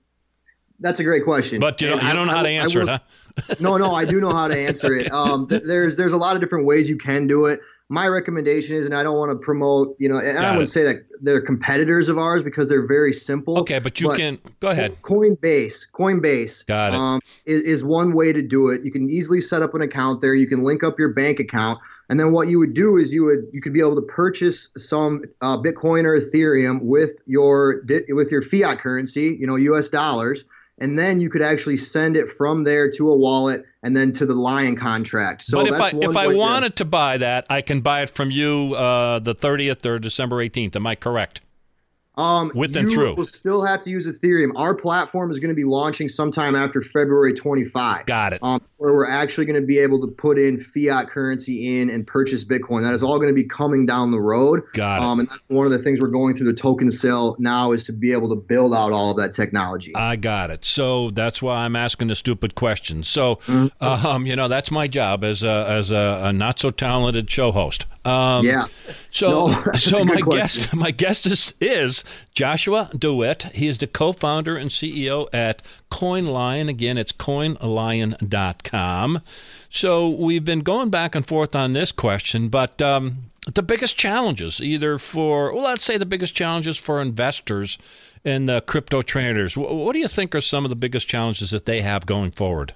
That's 0.80 1.00
a 1.00 1.04
great 1.04 1.24
question. 1.24 1.60
But 1.60 1.80
you 1.80 1.88
And 1.88 1.96
don't, 2.00 2.04
you 2.04 2.10
I- 2.10 2.14
don't 2.14 2.26
know 2.26 2.32
I 2.32 2.36
how 2.36 2.42
to 2.42 2.48
will- 2.48 2.60
answer 2.62 2.80
it, 2.82 2.88
huh? 2.88 3.54
no, 3.60 3.76
no, 3.76 3.92
I 3.92 4.04
do 4.04 4.20
know 4.20 4.32
how 4.32 4.48
to 4.48 4.56
answer 4.56 4.92
it. 4.94 5.12
Um, 5.12 5.46
th- 5.46 5.62
there's 5.64 5.96
there's 5.96 6.12
a 6.12 6.16
lot 6.16 6.34
of 6.34 6.40
different 6.42 6.66
ways 6.66 6.88
you 6.90 6.96
can 6.96 7.26
do 7.26 7.46
it. 7.46 7.60
My 7.90 8.06
recommendation 8.06 8.76
is, 8.76 8.84
and 8.84 8.94
I 8.94 9.02
don't 9.02 9.16
want 9.16 9.30
to 9.30 9.36
promote, 9.36 9.96
you 9.98 10.08
know, 10.10 10.18
and 10.18 10.34
Got 10.36 10.44
I 10.44 10.50
wouldn't 10.52 10.68
say 10.68 10.82
that 10.82 10.96
they're 11.22 11.40
competitors 11.40 12.08
of 12.10 12.18
ours 12.18 12.42
because 12.42 12.68
they're 12.68 12.86
very 12.86 13.12
simple. 13.14 13.58
Okay, 13.60 13.78
but 13.78 13.98
you 13.98 14.10
can 14.12 14.38
go 14.60 14.68
ahead. 14.68 15.00
Coinbase, 15.02 15.86
Coinbase, 15.92 16.66
Got 16.66 16.92
it. 16.92 16.96
Um, 16.96 17.20
is, 17.46 17.62
is 17.62 17.82
one 17.82 18.12
way 18.12 18.32
to 18.32 18.42
do 18.42 18.68
it. 18.68 18.84
You 18.84 18.90
can 18.92 19.08
easily 19.08 19.40
set 19.40 19.62
up 19.62 19.74
an 19.74 19.80
account 19.80 20.20
there. 20.20 20.34
You 20.34 20.46
can 20.46 20.62
link 20.64 20.84
up 20.84 20.98
your 20.98 21.08
bank 21.14 21.40
account, 21.40 21.78
and 22.10 22.20
then 22.20 22.32
what 22.32 22.48
you 22.48 22.58
would 22.58 22.74
do 22.74 22.96
is 22.98 23.14
you 23.14 23.24
would 23.24 23.46
you 23.52 23.62
could 23.62 23.72
be 23.72 23.80
able 23.80 23.96
to 23.96 24.02
purchase 24.02 24.68
some 24.76 25.24
uh, 25.40 25.56
Bitcoin 25.56 26.04
or 26.04 26.20
Ethereum 26.20 26.82
with 26.82 27.12
your 27.26 27.82
with 28.10 28.30
your 28.30 28.42
fiat 28.42 28.80
currency, 28.80 29.36
you 29.40 29.46
know, 29.46 29.56
U.S. 29.56 29.88
dollars, 29.88 30.44
and 30.78 30.98
then 30.98 31.20
you 31.20 31.28
could 31.28 31.42
actually 31.42 31.76
send 31.76 32.16
it 32.16 32.28
from 32.28 32.64
there 32.64 32.90
to 32.92 33.10
a 33.10 33.16
wallet 33.16 33.64
and 33.82 33.96
then 33.96 34.12
to 34.14 34.26
the 34.26 34.34
Lion 34.34 34.76
contract. 34.76 35.42
So 35.42 35.58
but 35.58 35.68
if 35.68 35.80
I 35.80 35.90
if 35.90 36.16
I 36.16 36.28
wanted 36.28 36.76
to 36.76 36.84
buy 36.84 37.18
that, 37.18 37.46
I 37.50 37.62
can 37.62 37.80
buy 37.80 38.02
it 38.02 38.10
from 38.10 38.30
you 38.30 38.74
uh, 38.74 39.18
the 39.18 39.34
30th 39.34 39.84
or 39.86 39.98
December 39.98 40.36
18th. 40.36 40.76
Am 40.76 40.86
I 40.86 40.94
correct? 40.94 41.40
Um, 42.16 42.50
With 42.52 42.76
and 42.76 42.90
you 42.90 42.96
through. 42.96 43.14
will 43.14 43.26
still 43.26 43.64
have 43.64 43.80
to 43.82 43.90
use 43.90 44.08
Ethereum. 44.08 44.50
Our 44.56 44.74
platform 44.74 45.30
is 45.30 45.38
going 45.38 45.50
to 45.50 45.54
be 45.54 45.62
launching 45.62 46.08
sometime 46.08 46.56
after 46.56 46.80
February 46.80 47.32
25. 47.32 48.06
Got 48.06 48.32
it. 48.32 48.40
Um, 48.42 48.60
where 48.78 48.92
we're 48.94 49.08
actually 49.08 49.44
going 49.44 49.60
to 49.60 49.66
be 49.66 49.78
able 49.78 50.00
to 50.00 50.06
put 50.06 50.38
in 50.38 50.58
fiat 50.58 51.08
currency 51.08 51.80
in 51.80 51.90
and 51.90 52.06
purchase 52.06 52.44
Bitcoin. 52.44 52.82
That 52.82 52.94
is 52.94 53.02
all 53.02 53.16
going 53.18 53.28
to 53.28 53.34
be 53.34 53.44
coming 53.44 53.86
down 53.86 54.10
the 54.12 54.20
road. 54.20 54.62
Got 54.72 54.96
it. 54.96 55.02
Um, 55.04 55.20
and 55.20 55.28
that's 55.28 55.48
one 55.48 55.66
of 55.66 55.72
the 55.72 55.78
things 55.78 56.00
we're 56.00 56.06
going 56.08 56.34
through 56.36 56.46
the 56.46 56.54
token 56.54 56.90
sale 56.90 57.34
now 57.40 57.72
is 57.72 57.84
to 57.84 57.92
be 57.92 58.12
able 58.12 58.28
to 58.30 58.36
build 58.36 58.72
out 58.72 58.92
all 58.92 59.10
of 59.10 59.16
that 59.18 59.34
technology. 59.34 59.94
I 59.96 60.16
got 60.16 60.50
it. 60.50 60.64
So 60.64 61.10
that's 61.10 61.42
why 61.42 61.64
I'm 61.64 61.76
asking 61.76 62.08
the 62.08 62.14
stupid 62.16 62.54
questions. 62.54 63.08
So, 63.08 63.36
Mm-hmm. 63.48 63.84
um, 63.84 64.26
you 64.26 64.36
know, 64.36 64.46
that's 64.48 64.70
my 64.70 64.86
job 64.86 65.24
as 65.24 65.42
a 65.42 65.66
as 65.68 65.90
a, 65.90 66.20
a 66.24 66.32
not 66.32 66.58
so 66.60 66.70
talented 66.70 67.28
show 67.30 67.50
host. 67.52 67.86
Um, 68.04 68.44
yeah. 68.44 68.64
So, 69.10 69.48
No, 69.48 69.72
so 69.74 70.04
my 70.04 70.20
question. 70.20 70.62
guest, 70.62 70.74
my 70.74 70.90
guest 70.92 71.26
is, 71.26 71.52
is 71.60 72.04
Joshua 72.32 72.90
DeWitt. 72.96 73.44
He 73.54 73.66
is 73.68 73.76
the 73.78 73.86
co-founder 73.86 74.56
and 74.56 74.70
CEO 74.70 75.26
at 75.32 75.62
CoinLion. 75.90 76.68
Again, 76.70 76.96
it's 76.96 77.12
CoinLion.com. 77.12 78.67
So 78.72 80.08
we've 80.08 80.44
been 80.44 80.60
going 80.60 80.90
back 80.90 81.14
and 81.14 81.26
forth 81.26 81.54
on 81.54 81.72
this 81.72 81.92
question, 81.92 82.48
but 82.48 82.80
um, 82.80 83.30
the 83.54 83.62
biggest 83.62 83.96
challenges, 83.96 84.60
either 84.60 84.98
for, 84.98 85.52
well, 85.52 85.64
let's 85.64 85.84
say 85.84 85.98
the 85.98 86.06
biggest 86.06 86.34
challenges 86.34 86.76
for 86.76 87.00
investors 87.02 87.78
and 88.24 88.48
the 88.48 88.60
crypto 88.62 89.02
traders. 89.02 89.54
Wh- 89.54 89.58
What 89.70 89.92
do 89.92 89.98
you 89.98 90.08
think 90.08 90.34
are 90.34 90.40
some 90.40 90.64
of 90.64 90.70
the 90.70 90.76
biggest 90.76 91.08
challenges 91.08 91.50
that 91.50 91.66
they 91.66 91.82
have 91.82 92.06
going 92.06 92.30
forward? 92.30 92.74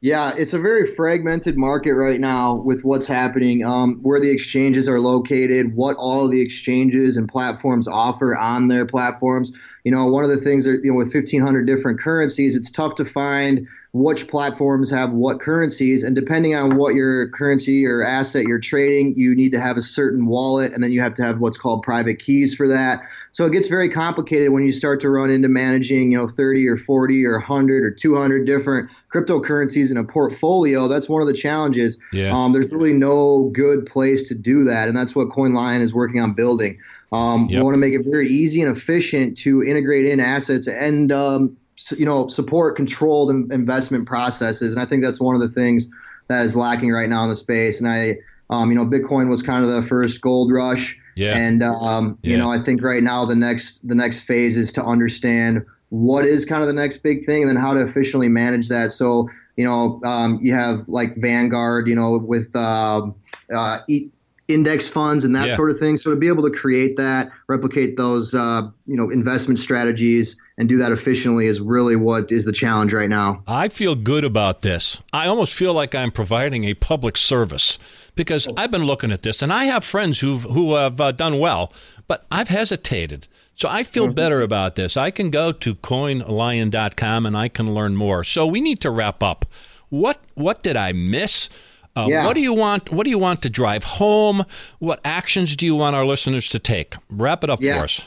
Yeah, 0.00 0.32
it's 0.36 0.52
a 0.52 0.60
very 0.60 0.86
fragmented 0.86 1.58
market 1.58 1.94
right 1.94 2.20
now 2.20 2.54
with 2.54 2.84
what's 2.84 3.06
happening, 3.08 3.64
um, 3.64 3.98
where 4.02 4.20
the 4.20 4.30
exchanges 4.30 4.88
are 4.88 5.00
located, 5.00 5.74
what 5.74 5.96
all 5.98 6.28
the 6.28 6.40
exchanges 6.40 7.16
and 7.16 7.28
platforms 7.28 7.88
offer 7.88 8.36
on 8.36 8.68
their 8.68 8.86
platforms. 8.86 9.50
You 9.84 9.92
know, 9.92 10.06
one 10.06 10.24
of 10.24 10.30
the 10.30 10.36
things 10.36 10.64
that, 10.64 10.80
you 10.82 10.90
know, 10.90 10.98
with 10.98 11.14
1,500 11.14 11.66
different 11.66 12.00
currencies, 12.00 12.56
it's 12.56 12.70
tough 12.70 12.96
to 12.96 13.04
find 13.04 13.66
which 13.92 14.28
platforms 14.28 14.90
have 14.90 15.12
what 15.12 15.40
currencies. 15.40 16.02
And 16.02 16.14
depending 16.14 16.54
on 16.54 16.76
what 16.76 16.94
your 16.94 17.30
currency 17.30 17.86
or 17.86 18.02
asset 18.02 18.44
you're 18.44 18.60
trading, 18.60 19.14
you 19.16 19.34
need 19.34 19.52
to 19.52 19.60
have 19.60 19.76
a 19.76 19.82
certain 19.82 20.26
wallet, 20.26 20.72
and 20.72 20.82
then 20.82 20.92
you 20.92 21.00
have 21.00 21.14
to 21.14 21.22
have 21.22 21.38
what's 21.38 21.56
called 21.56 21.82
private 21.82 22.18
keys 22.18 22.54
for 22.54 22.68
that. 22.68 23.00
So 23.32 23.46
it 23.46 23.52
gets 23.52 23.68
very 23.68 23.88
complicated 23.88 24.50
when 24.50 24.66
you 24.66 24.72
start 24.72 25.00
to 25.00 25.10
run 25.10 25.30
into 25.30 25.48
managing, 25.48 26.12
you 26.12 26.18
know, 26.18 26.28
30 26.28 26.68
or 26.68 26.76
40 26.76 27.24
or 27.24 27.38
100 27.38 27.84
or 27.84 27.90
200 27.90 28.44
different 28.44 28.90
cryptocurrencies 29.12 29.90
in 29.90 29.96
a 29.96 30.04
portfolio. 30.04 30.86
That's 30.86 31.08
one 31.08 31.22
of 31.22 31.28
the 31.28 31.34
challenges. 31.34 31.98
Yeah. 32.12 32.30
Um, 32.36 32.52
there's 32.52 32.72
really 32.72 32.92
no 32.92 33.50
good 33.54 33.86
place 33.86 34.28
to 34.28 34.34
do 34.34 34.64
that, 34.64 34.88
and 34.88 34.96
that's 34.96 35.16
what 35.16 35.28
CoinLion 35.28 35.80
is 35.80 35.94
working 35.94 36.20
on 36.20 36.34
building. 36.34 36.78
Um, 37.12 37.48
Yep. 37.48 37.58
We 37.58 37.62
want 37.64 37.74
to 37.74 37.78
make 37.78 37.94
it 37.94 38.02
very 38.04 38.28
easy 38.28 38.60
and 38.60 38.74
efficient 38.74 39.36
to 39.38 39.62
integrate 39.62 40.06
in 40.06 40.20
assets 40.20 40.66
and 40.68 41.10
um, 41.12 41.56
you 41.96 42.04
know 42.04 42.28
support 42.28 42.76
controlled 42.76 43.30
in- 43.30 43.48
investment 43.50 44.06
processes. 44.06 44.72
And 44.74 44.80
I 44.80 44.84
think 44.84 45.02
that's 45.02 45.20
one 45.20 45.34
of 45.34 45.40
the 45.40 45.48
things 45.48 45.88
that 46.28 46.44
is 46.44 46.54
lacking 46.54 46.90
right 46.90 47.08
now 47.08 47.22
in 47.24 47.30
the 47.30 47.36
space. 47.36 47.80
And 47.80 47.88
I, 47.88 48.16
um, 48.50 48.70
you 48.70 48.76
know, 48.76 48.84
Bitcoin 48.84 49.30
was 49.30 49.42
kind 49.42 49.64
of 49.64 49.70
the 49.70 49.80
first 49.82 50.20
gold 50.20 50.52
rush. 50.52 50.98
Yeah. 51.16 51.36
And 51.36 51.62
um, 51.62 52.18
Yeah. 52.22 52.32
you 52.32 52.36
know, 52.36 52.50
I 52.50 52.58
think 52.58 52.82
right 52.82 53.02
now 53.02 53.24
the 53.24 53.34
next 53.36 53.86
the 53.88 53.94
next 53.94 54.20
phase 54.20 54.56
is 54.56 54.70
to 54.72 54.84
understand 54.84 55.64
what 55.90 56.26
is 56.26 56.44
kind 56.44 56.60
of 56.62 56.66
the 56.68 56.74
next 56.74 56.98
big 56.98 57.24
thing, 57.24 57.42
and 57.42 57.48
then 57.48 57.56
how 57.56 57.72
to 57.72 57.80
efficiently 57.80 58.28
manage 58.28 58.68
that. 58.68 58.92
So 58.92 59.28
you 59.56 59.64
know, 59.64 60.00
um, 60.04 60.38
you 60.42 60.52
have 60.54 60.86
like 60.86 61.16
Vanguard, 61.16 61.88
you 61.88 61.94
know, 61.96 62.18
with 62.18 62.54
um, 62.54 63.14
uh, 63.52 63.78
e- 63.88 64.10
index 64.48 64.88
funds 64.88 65.24
and 65.24 65.36
that 65.36 65.48
Yeah. 65.48 65.56
sort 65.56 65.70
of 65.70 65.78
thing. 65.78 65.96
So 65.98 66.10
to 66.10 66.16
be 66.16 66.26
able 66.28 66.42
to 66.42 66.50
create 66.50 66.96
that, 66.96 67.30
replicate 67.48 67.96
those, 67.98 68.34
uh, 68.34 68.62
you 68.86 68.96
know, 68.96 69.10
investment 69.10 69.58
strategies 69.58 70.36
and 70.56 70.68
do 70.68 70.78
that 70.78 70.90
efficiently 70.90 71.46
is 71.46 71.60
really 71.60 71.96
what 71.96 72.32
is 72.32 72.46
the 72.46 72.52
challenge 72.52 72.92
right 72.94 73.10
now. 73.10 73.42
I 73.46 73.68
feel 73.68 73.94
good 73.94 74.24
about 74.24 74.62
this. 74.62 75.00
I 75.12 75.26
almost 75.26 75.52
feel 75.52 75.74
like 75.74 75.94
I'm 75.94 76.10
providing 76.10 76.64
a 76.64 76.74
public 76.74 77.18
service 77.18 77.78
because 78.16 78.48
I've 78.56 78.70
been 78.70 78.84
looking 78.84 79.12
at 79.12 79.22
this 79.22 79.42
and 79.42 79.52
I 79.52 79.64
have 79.64 79.84
friends 79.84 80.20
who've, 80.20 80.42
who 80.42 80.74
have 80.74 80.98
uh, 81.00 81.12
done 81.12 81.38
well, 81.38 81.72
but 82.08 82.24
I've 82.30 82.48
hesitated. 82.48 83.28
So 83.54 83.68
I 83.68 83.82
feel 83.82 84.12
better 84.12 84.40
about 84.40 84.76
this. 84.76 84.96
I 84.96 85.10
can 85.10 85.30
go 85.30 85.50
to 85.52 85.74
coinlion.com 85.74 87.26
and 87.26 87.36
I 87.36 87.48
can 87.48 87.74
learn 87.74 87.96
more. 87.96 88.24
So 88.24 88.46
we 88.46 88.60
need 88.60 88.80
to 88.80 88.90
wrap 88.90 89.22
up. 89.22 89.44
What 89.90 90.20
what 90.34 90.62
did 90.62 90.76
I 90.76 90.92
miss? 90.92 91.48
Uh, 91.98 92.06
Yeah. 92.08 92.26
What 92.26 92.34
do 92.34 92.40
you 92.40 92.54
want? 92.54 92.92
What 92.92 93.04
do 93.04 93.10
you 93.10 93.18
want 93.18 93.42
to 93.42 93.50
drive 93.50 93.82
home? 93.84 94.44
What 94.78 95.00
actions 95.04 95.56
do 95.56 95.66
you 95.66 95.74
want 95.74 95.96
our 95.96 96.06
listeners 96.06 96.48
to 96.50 96.58
take? 96.58 96.94
Wrap 97.10 97.42
it 97.42 97.50
up 97.50 97.60
Yeah. 97.60 97.78
for 97.78 97.84
us. 97.84 98.00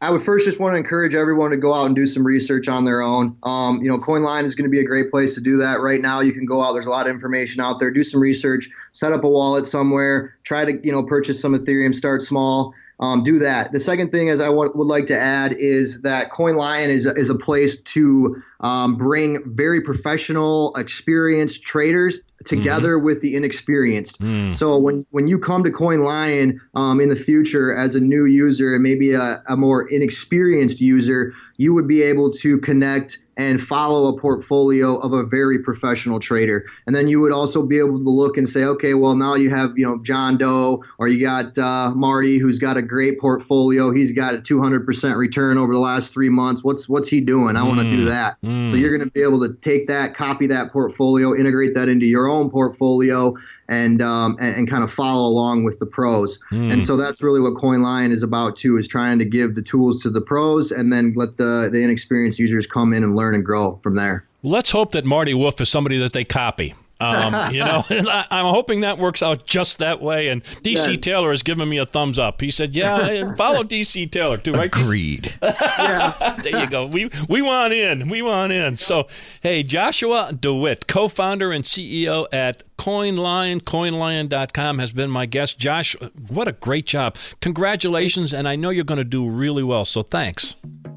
I 0.00 0.10
would 0.10 0.22
first 0.22 0.46
just 0.46 0.58
want 0.58 0.72
to 0.72 0.78
encourage 0.78 1.14
everyone 1.14 1.50
to 1.50 1.58
go 1.58 1.74
out 1.74 1.84
and 1.84 1.94
do 1.94 2.06
some 2.06 2.26
research 2.26 2.66
on 2.66 2.86
their 2.86 3.02
own. 3.02 3.36
Um, 3.42 3.82
you 3.82 3.90
know, 3.90 3.98
CoinLion 3.98 4.44
is 4.44 4.54
going 4.54 4.64
to 4.64 4.70
be 4.70 4.80
a 4.80 4.84
great 4.86 5.10
place 5.10 5.34
to 5.34 5.42
do 5.42 5.58
that. 5.58 5.82
Right 5.82 6.00
now, 6.00 6.20
you 6.20 6.32
can 6.32 6.46
go 6.46 6.62
out. 6.62 6.72
There's 6.72 6.86
a 6.86 6.90
lot 6.90 7.06
of 7.06 7.12
information 7.12 7.60
out 7.60 7.78
there. 7.78 7.90
Do 7.90 8.02
some 8.02 8.22
research. 8.22 8.70
Set 8.92 9.12
up 9.12 9.22
a 9.22 9.28
wallet 9.28 9.66
somewhere. 9.66 10.34
Try 10.44 10.64
to 10.64 10.80
you 10.82 10.92
know 10.92 11.02
purchase 11.02 11.38
some 11.38 11.54
Ethereum. 11.54 11.94
Start 11.94 12.22
small. 12.22 12.72
Um, 13.00 13.22
do 13.22 13.38
that. 13.40 13.72
The 13.72 13.80
second 13.80 14.10
thing 14.10 14.28
is 14.28 14.40
I 14.40 14.48
want, 14.48 14.74
would 14.74 14.86
like 14.86 15.04
to 15.08 15.18
add 15.18 15.52
is 15.52 16.00
that 16.00 16.30
CoinLion 16.30 16.88
is 16.88 17.04
is 17.04 17.28
a 17.28 17.34
place 17.34 17.76
to 17.76 18.42
um, 18.60 18.96
bring 18.96 19.42
very 19.44 19.82
professional, 19.82 20.74
experienced 20.76 21.62
traders 21.64 22.20
together 22.46 22.98
with 22.98 23.20
the 23.20 23.36
inexperienced. 23.36 24.18
So 24.52 24.78
when 24.78 25.04
when 25.10 25.28
you 25.28 25.38
come 25.38 25.64
to 25.64 25.70
CoinLion 25.70 26.58
um, 26.74 27.00
in 27.00 27.08
the 27.08 27.16
future 27.16 27.74
as 27.74 27.94
a 27.94 28.00
new 28.00 28.24
user 28.24 28.74
and 28.74 28.82
maybe 28.82 29.12
a, 29.12 29.42
a 29.48 29.56
more 29.56 29.86
inexperienced 29.88 30.80
user, 30.80 31.32
you 31.56 31.74
would 31.74 31.88
be 31.88 32.02
able 32.02 32.30
to 32.32 32.58
connect 32.58 33.18
and 33.36 33.60
follow 33.60 34.08
a 34.08 34.18
portfolio 34.18 34.96
of 34.96 35.12
a 35.12 35.22
very 35.22 35.58
professional 35.58 36.18
trader. 36.18 36.66
And 36.86 36.96
then 36.96 37.08
you 37.08 37.20
would 37.20 37.32
also 37.32 37.62
be 37.62 37.78
able 37.78 38.02
to 38.02 38.10
look 38.10 38.36
and 38.36 38.48
say, 38.48 38.64
okay, 38.64 38.94
well 38.94 39.14
now 39.14 39.34
you 39.34 39.50
have 39.50 39.76
you 39.76 39.84
know 39.84 39.98
John 40.02 40.38
Doe 40.38 40.82
or 40.98 41.08
you 41.08 41.20
got 41.20 41.56
uh, 41.58 41.92
Marty 41.94 42.38
who's 42.38 42.58
got 42.58 42.76
a 42.76 42.82
great 42.82 43.20
portfolio. 43.20 43.92
He's 43.92 44.12
got 44.12 44.34
a 44.34 44.38
200% 44.38 45.16
return 45.16 45.58
over 45.58 45.72
the 45.72 45.78
last 45.78 46.12
three 46.12 46.30
months. 46.30 46.64
What's 46.64 46.88
what's 46.88 47.08
he 47.08 47.20
doing? 47.20 47.56
I 47.56 47.62
want 47.62 47.80
to 47.80 47.90
do 47.90 48.04
that. 48.06 48.38
So 48.42 48.76
you're 48.76 48.96
going 48.96 49.08
to 49.08 49.10
be 49.10 49.22
able 49.22 49.40
to 49.40 49.54
take 49.54 49.86
that, 49.88 50.14
copy 50.14 50.46
that 50.48 50.72
portfolio, 50.72 51.34
integrate 51.34 51.74
that 51.74 51.88
into 51.88 52.06
your 52.06 52.28
own 52.28 52.50
portfolio 52.50 53.34
and 53.68 54.00
um, 54.02 54.36
and, 54.40 54.56
and, 54.56 54.70
kind 54.70 54.84
of 54.84 54.92
follow 54.92 55.28
along 55.28 55.64
with 55.64 55.78
the 55.78 55.86
pros. 55.86 56.38
Mm. 56.52 56.72
And 56.72 56.82
so 56.82 56.96
that's 56.96 57.22
really 57.22 57.40
what 57.40 57.54
CoinLion 57.54 58.10
is 58.10 58.22
about 58.22 58.56
too, 58.56 58.76
is 58.76 58.86
trying 58.86 59.18
to 59.18 59.24
give 59.24 59.54
the 59.54 59.62
tools 59.62 60.02
to 60.02 60.10
the 60.10 60.20
pros 60.20 60.70
and 60.70 60.92
then 60.92 61.12
let 61.16 61.36
the 61.36 61.68
the 61.72 61.82
inexperienced 61.82 62.38
users 62.38 62.66
come 62.66 62.92
in 62.92 63.02
and 63.02 63.16
learn 63.26 63.34
and 63.34 63.44
grow 63.44 63.78
from 63.82 63.96
there. 63.96 64.24
Let's 64.42 64.70
hope 64.70 64.92
that 64.92 65.04
Marty 65.04 65.34
Wolff 65.34 65.60
is 65.60 65.68
somebody 65.68 65.98
that 65.98 66.12
they 66.12 66.24
copy. 66.24 66.74
Um, 66.98 67.34
you 67.52 67.60
know, 67.60 67.84
I, 67.90 68.26
am 68.30 68.46
hoping 68.46 68.80
that 68.80 68.98
works 68.98 69.22
out 69.22 69.44
just 69.44 69.78
that 69.78 70.00
way. 70.00 70.28
And 70.28 70.42
DC 70.44 70.74
yes. 70.74 71.00
Taylor 71.00 71.30
has 71.30 71.42
given 71.42 71.68
me 71.68 71.78
a 71.78 71.84
thumbs 71.84 72.18
up. 72.18 72.40
He 72.40 72.50
said, 72.50 72.74
"Yeah, 72.74 73.34
follow 73.36 73.64
DC 73.64 74.10
Taylor 74.10 74.38
too." 74.38 74.52
Right? 74.52 74.66
Agreed. 74.66 75.34
yeah. 75.42 76.36
there 76.42 76.60
you 76.60 76.70
go. 76.70 76.86
We 76.86 77.10
we 77.28 77.42
want 77.42 77.72
in. 77.74 78.08
We 78.08 78.22
want 78.22 78.52
in. 78.52 78.76
So, 78.76 79.08
hey, 79.42 79.62
Joshua 79.62 80.32
DeWitt, 80.32 80.86
co-founder 80.86 81.52
and 81.52 81.64
CEO 81.64 82.26
at 82.32 82.62
CoinLion, 82.78 83.62
CoinLion.com 83.62 84.78
has 84.78 84.92
been 84.92 85.10
my 85.10 85.26
guest. 85.26 85.58
Josh, 85.58 85.96
what 86.28 86.48
a 86.48 86.52
great 86.52 86.86
job! 86.86 87.16
Congratulations, 87.42 88.32
and 88.32 88.48
I 88.48 88.56
know 88.56 88.70
you're 88.70 88.84
going 88.84 88.98
to 88.98 89.04
do 89.04 89.28
really 89.28 89.64
well. 89.64 89.84
So, 89.84 90.02
thanks. 90.02 90.56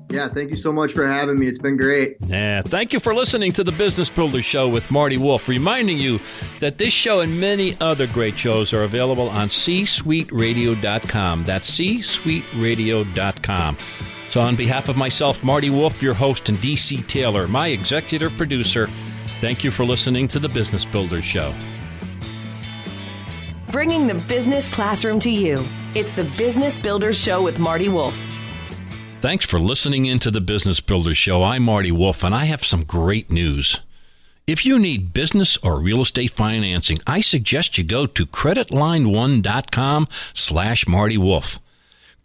Yeah, 0.09 0.27
thank 0.27 0.49
you 0.49 0.55
so 0.55 0.71
much 0.71 0.93
for 0.93 1.07
having 1.07 1.39
me. 1.39 1.45
It's 1.47 1.59
been 1.59 1.77
great. 1.77 2.17
Yeah, 2.25 2.63
thank 2.63 2.93
you 2.93 2.99
for 2.99 3.13
listening 3.13 3.51
to 3.53 3.63
the 3.63 3.71
Business 3.71 4.09
Builder 4.09 4.41
Show 4.41 4.67
with 4.67 4.89
Marty 4.89 5.17
Wolff, 5.17 5.47
reminding 5.47 5.99
you 5.99 6.19
that 6.59 6.79
this 6.79 6.91
show 6.91 7.19
and 7.21 7.39
many 7.39 7.77
other 7.79 8.07
great 8.07 8.35
shows 8.37 8.73
are 8.73 8.83
available 8.83 9.29
on 9.29 9.49
csuiteradio.com. 9.49 11.43
That's 11.43 11.69
csuiteradio.com. 11.69 13.77
So, 14.31 14.41
on 14.41 14.55
behalf 14.55 14.89
of 14.89 14.97
myself, 14.97 15.43
Marty 15.43 15.69
Wolff, 15.69 16.01
your 16.01 16.15
host, 16.15 16.49
and 16.49 16.57
DC 16.57 17.05
Taylor, 17.07 17.47
my 17.47 17.67
executive 17.67 18.35
producer, 18.37 18.87
thank 19.41 19.63
you 19.63 19.69
for 19.71 19.85
listening 19.85 20.27
to 20.29 20.39
the 20.39 20.49
Business 20.49 20.85
Builder 20.85 21.21
Show. 21.21 21.53
Bringing 23.71 24.07
the 24.07 24.15
business 24.15 24.67
classroom 24.69 25.19
to 25.19 25.29
you. 25.29 25.63
It's 25.93 26.15
the 26.15 26.23
Business 26.37 26.79
Builder 26.79 27.13
Show 27.13 27.43
with 27.43 27.59
Marty 27.59 27.89
Wolff. 27.89 28.19
Thanks 29.21 29.45
for 29.45 29.59
listening 29.59 30.05
into 30.05 30.31
the 30.31 30.39
Business 30.39 30.79
Builder 30.79 31.13
Show. 31.13 31.43
I'm 31.43 31.63
Marty 31.63 31.91
Wolff, 31.91 32.23
and 32.23 32.33
I 32.33 32.45
have 32.45 32.63
some 32.63 32.85
great 32.85 33.29
news. 33.29 33.81
If 34.47 34.65
you 34.65 34.79
need 34.79 35.13
business 35.13 35.57
or 35.57 35.81
real 35.81 35.99
estate 35.99 36.31
financing, 36.31 36.99
I 37.05 37.19
suggest 37.19 37.77
you 37.77 37.83
go 37.83 38.05
to 38.05 38.25
creditline1.com 38.25 40.07
slash 40.33 40.87
Marty 40.87 41.17
Wolff. 41.17 41.59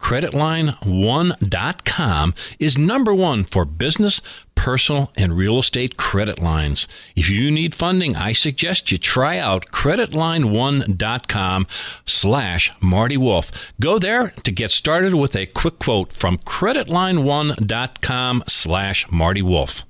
Creditline1.com 0.05 2.35
is 2.59 2.77
number 2.77 3.11
one 3.11 3.43
for 3.43 3.65
business, 3.65 4.21
personal, 4.53 5.11
and 5.17 5.35
real 5.35 5.57
estate 5.57 5.97
credit 5.97 6.39
lines. 6.39 6.87
If 7.15 7.31
you 7.31 7.49
need 7.49 7.73
funding, 7.73 8.15
I 8.15 8.33
suggest 8.33 8.91
you 8.91 8.99
try 8.99 9.39
out 9.39 9.71
creditline1.com 9.71 11.67
slash 12.05 12.71
Marty 12.79 13.17
Wolff. 13.17 13.73
Go 13.81 13.97
there 13.97 14.27
to 14.43 14.51
get 14.51 14.69
started 14.69 15.15
with 15.15 15.35
a 15.35 15.47
quick 15.47 15.79
quote 15.79 16.13
from 16.13 16.37
creditline1.com 16.37 18.43
slash 18.45 19.09
Marty 19.09 19.41
Wolff. 19.41 19.85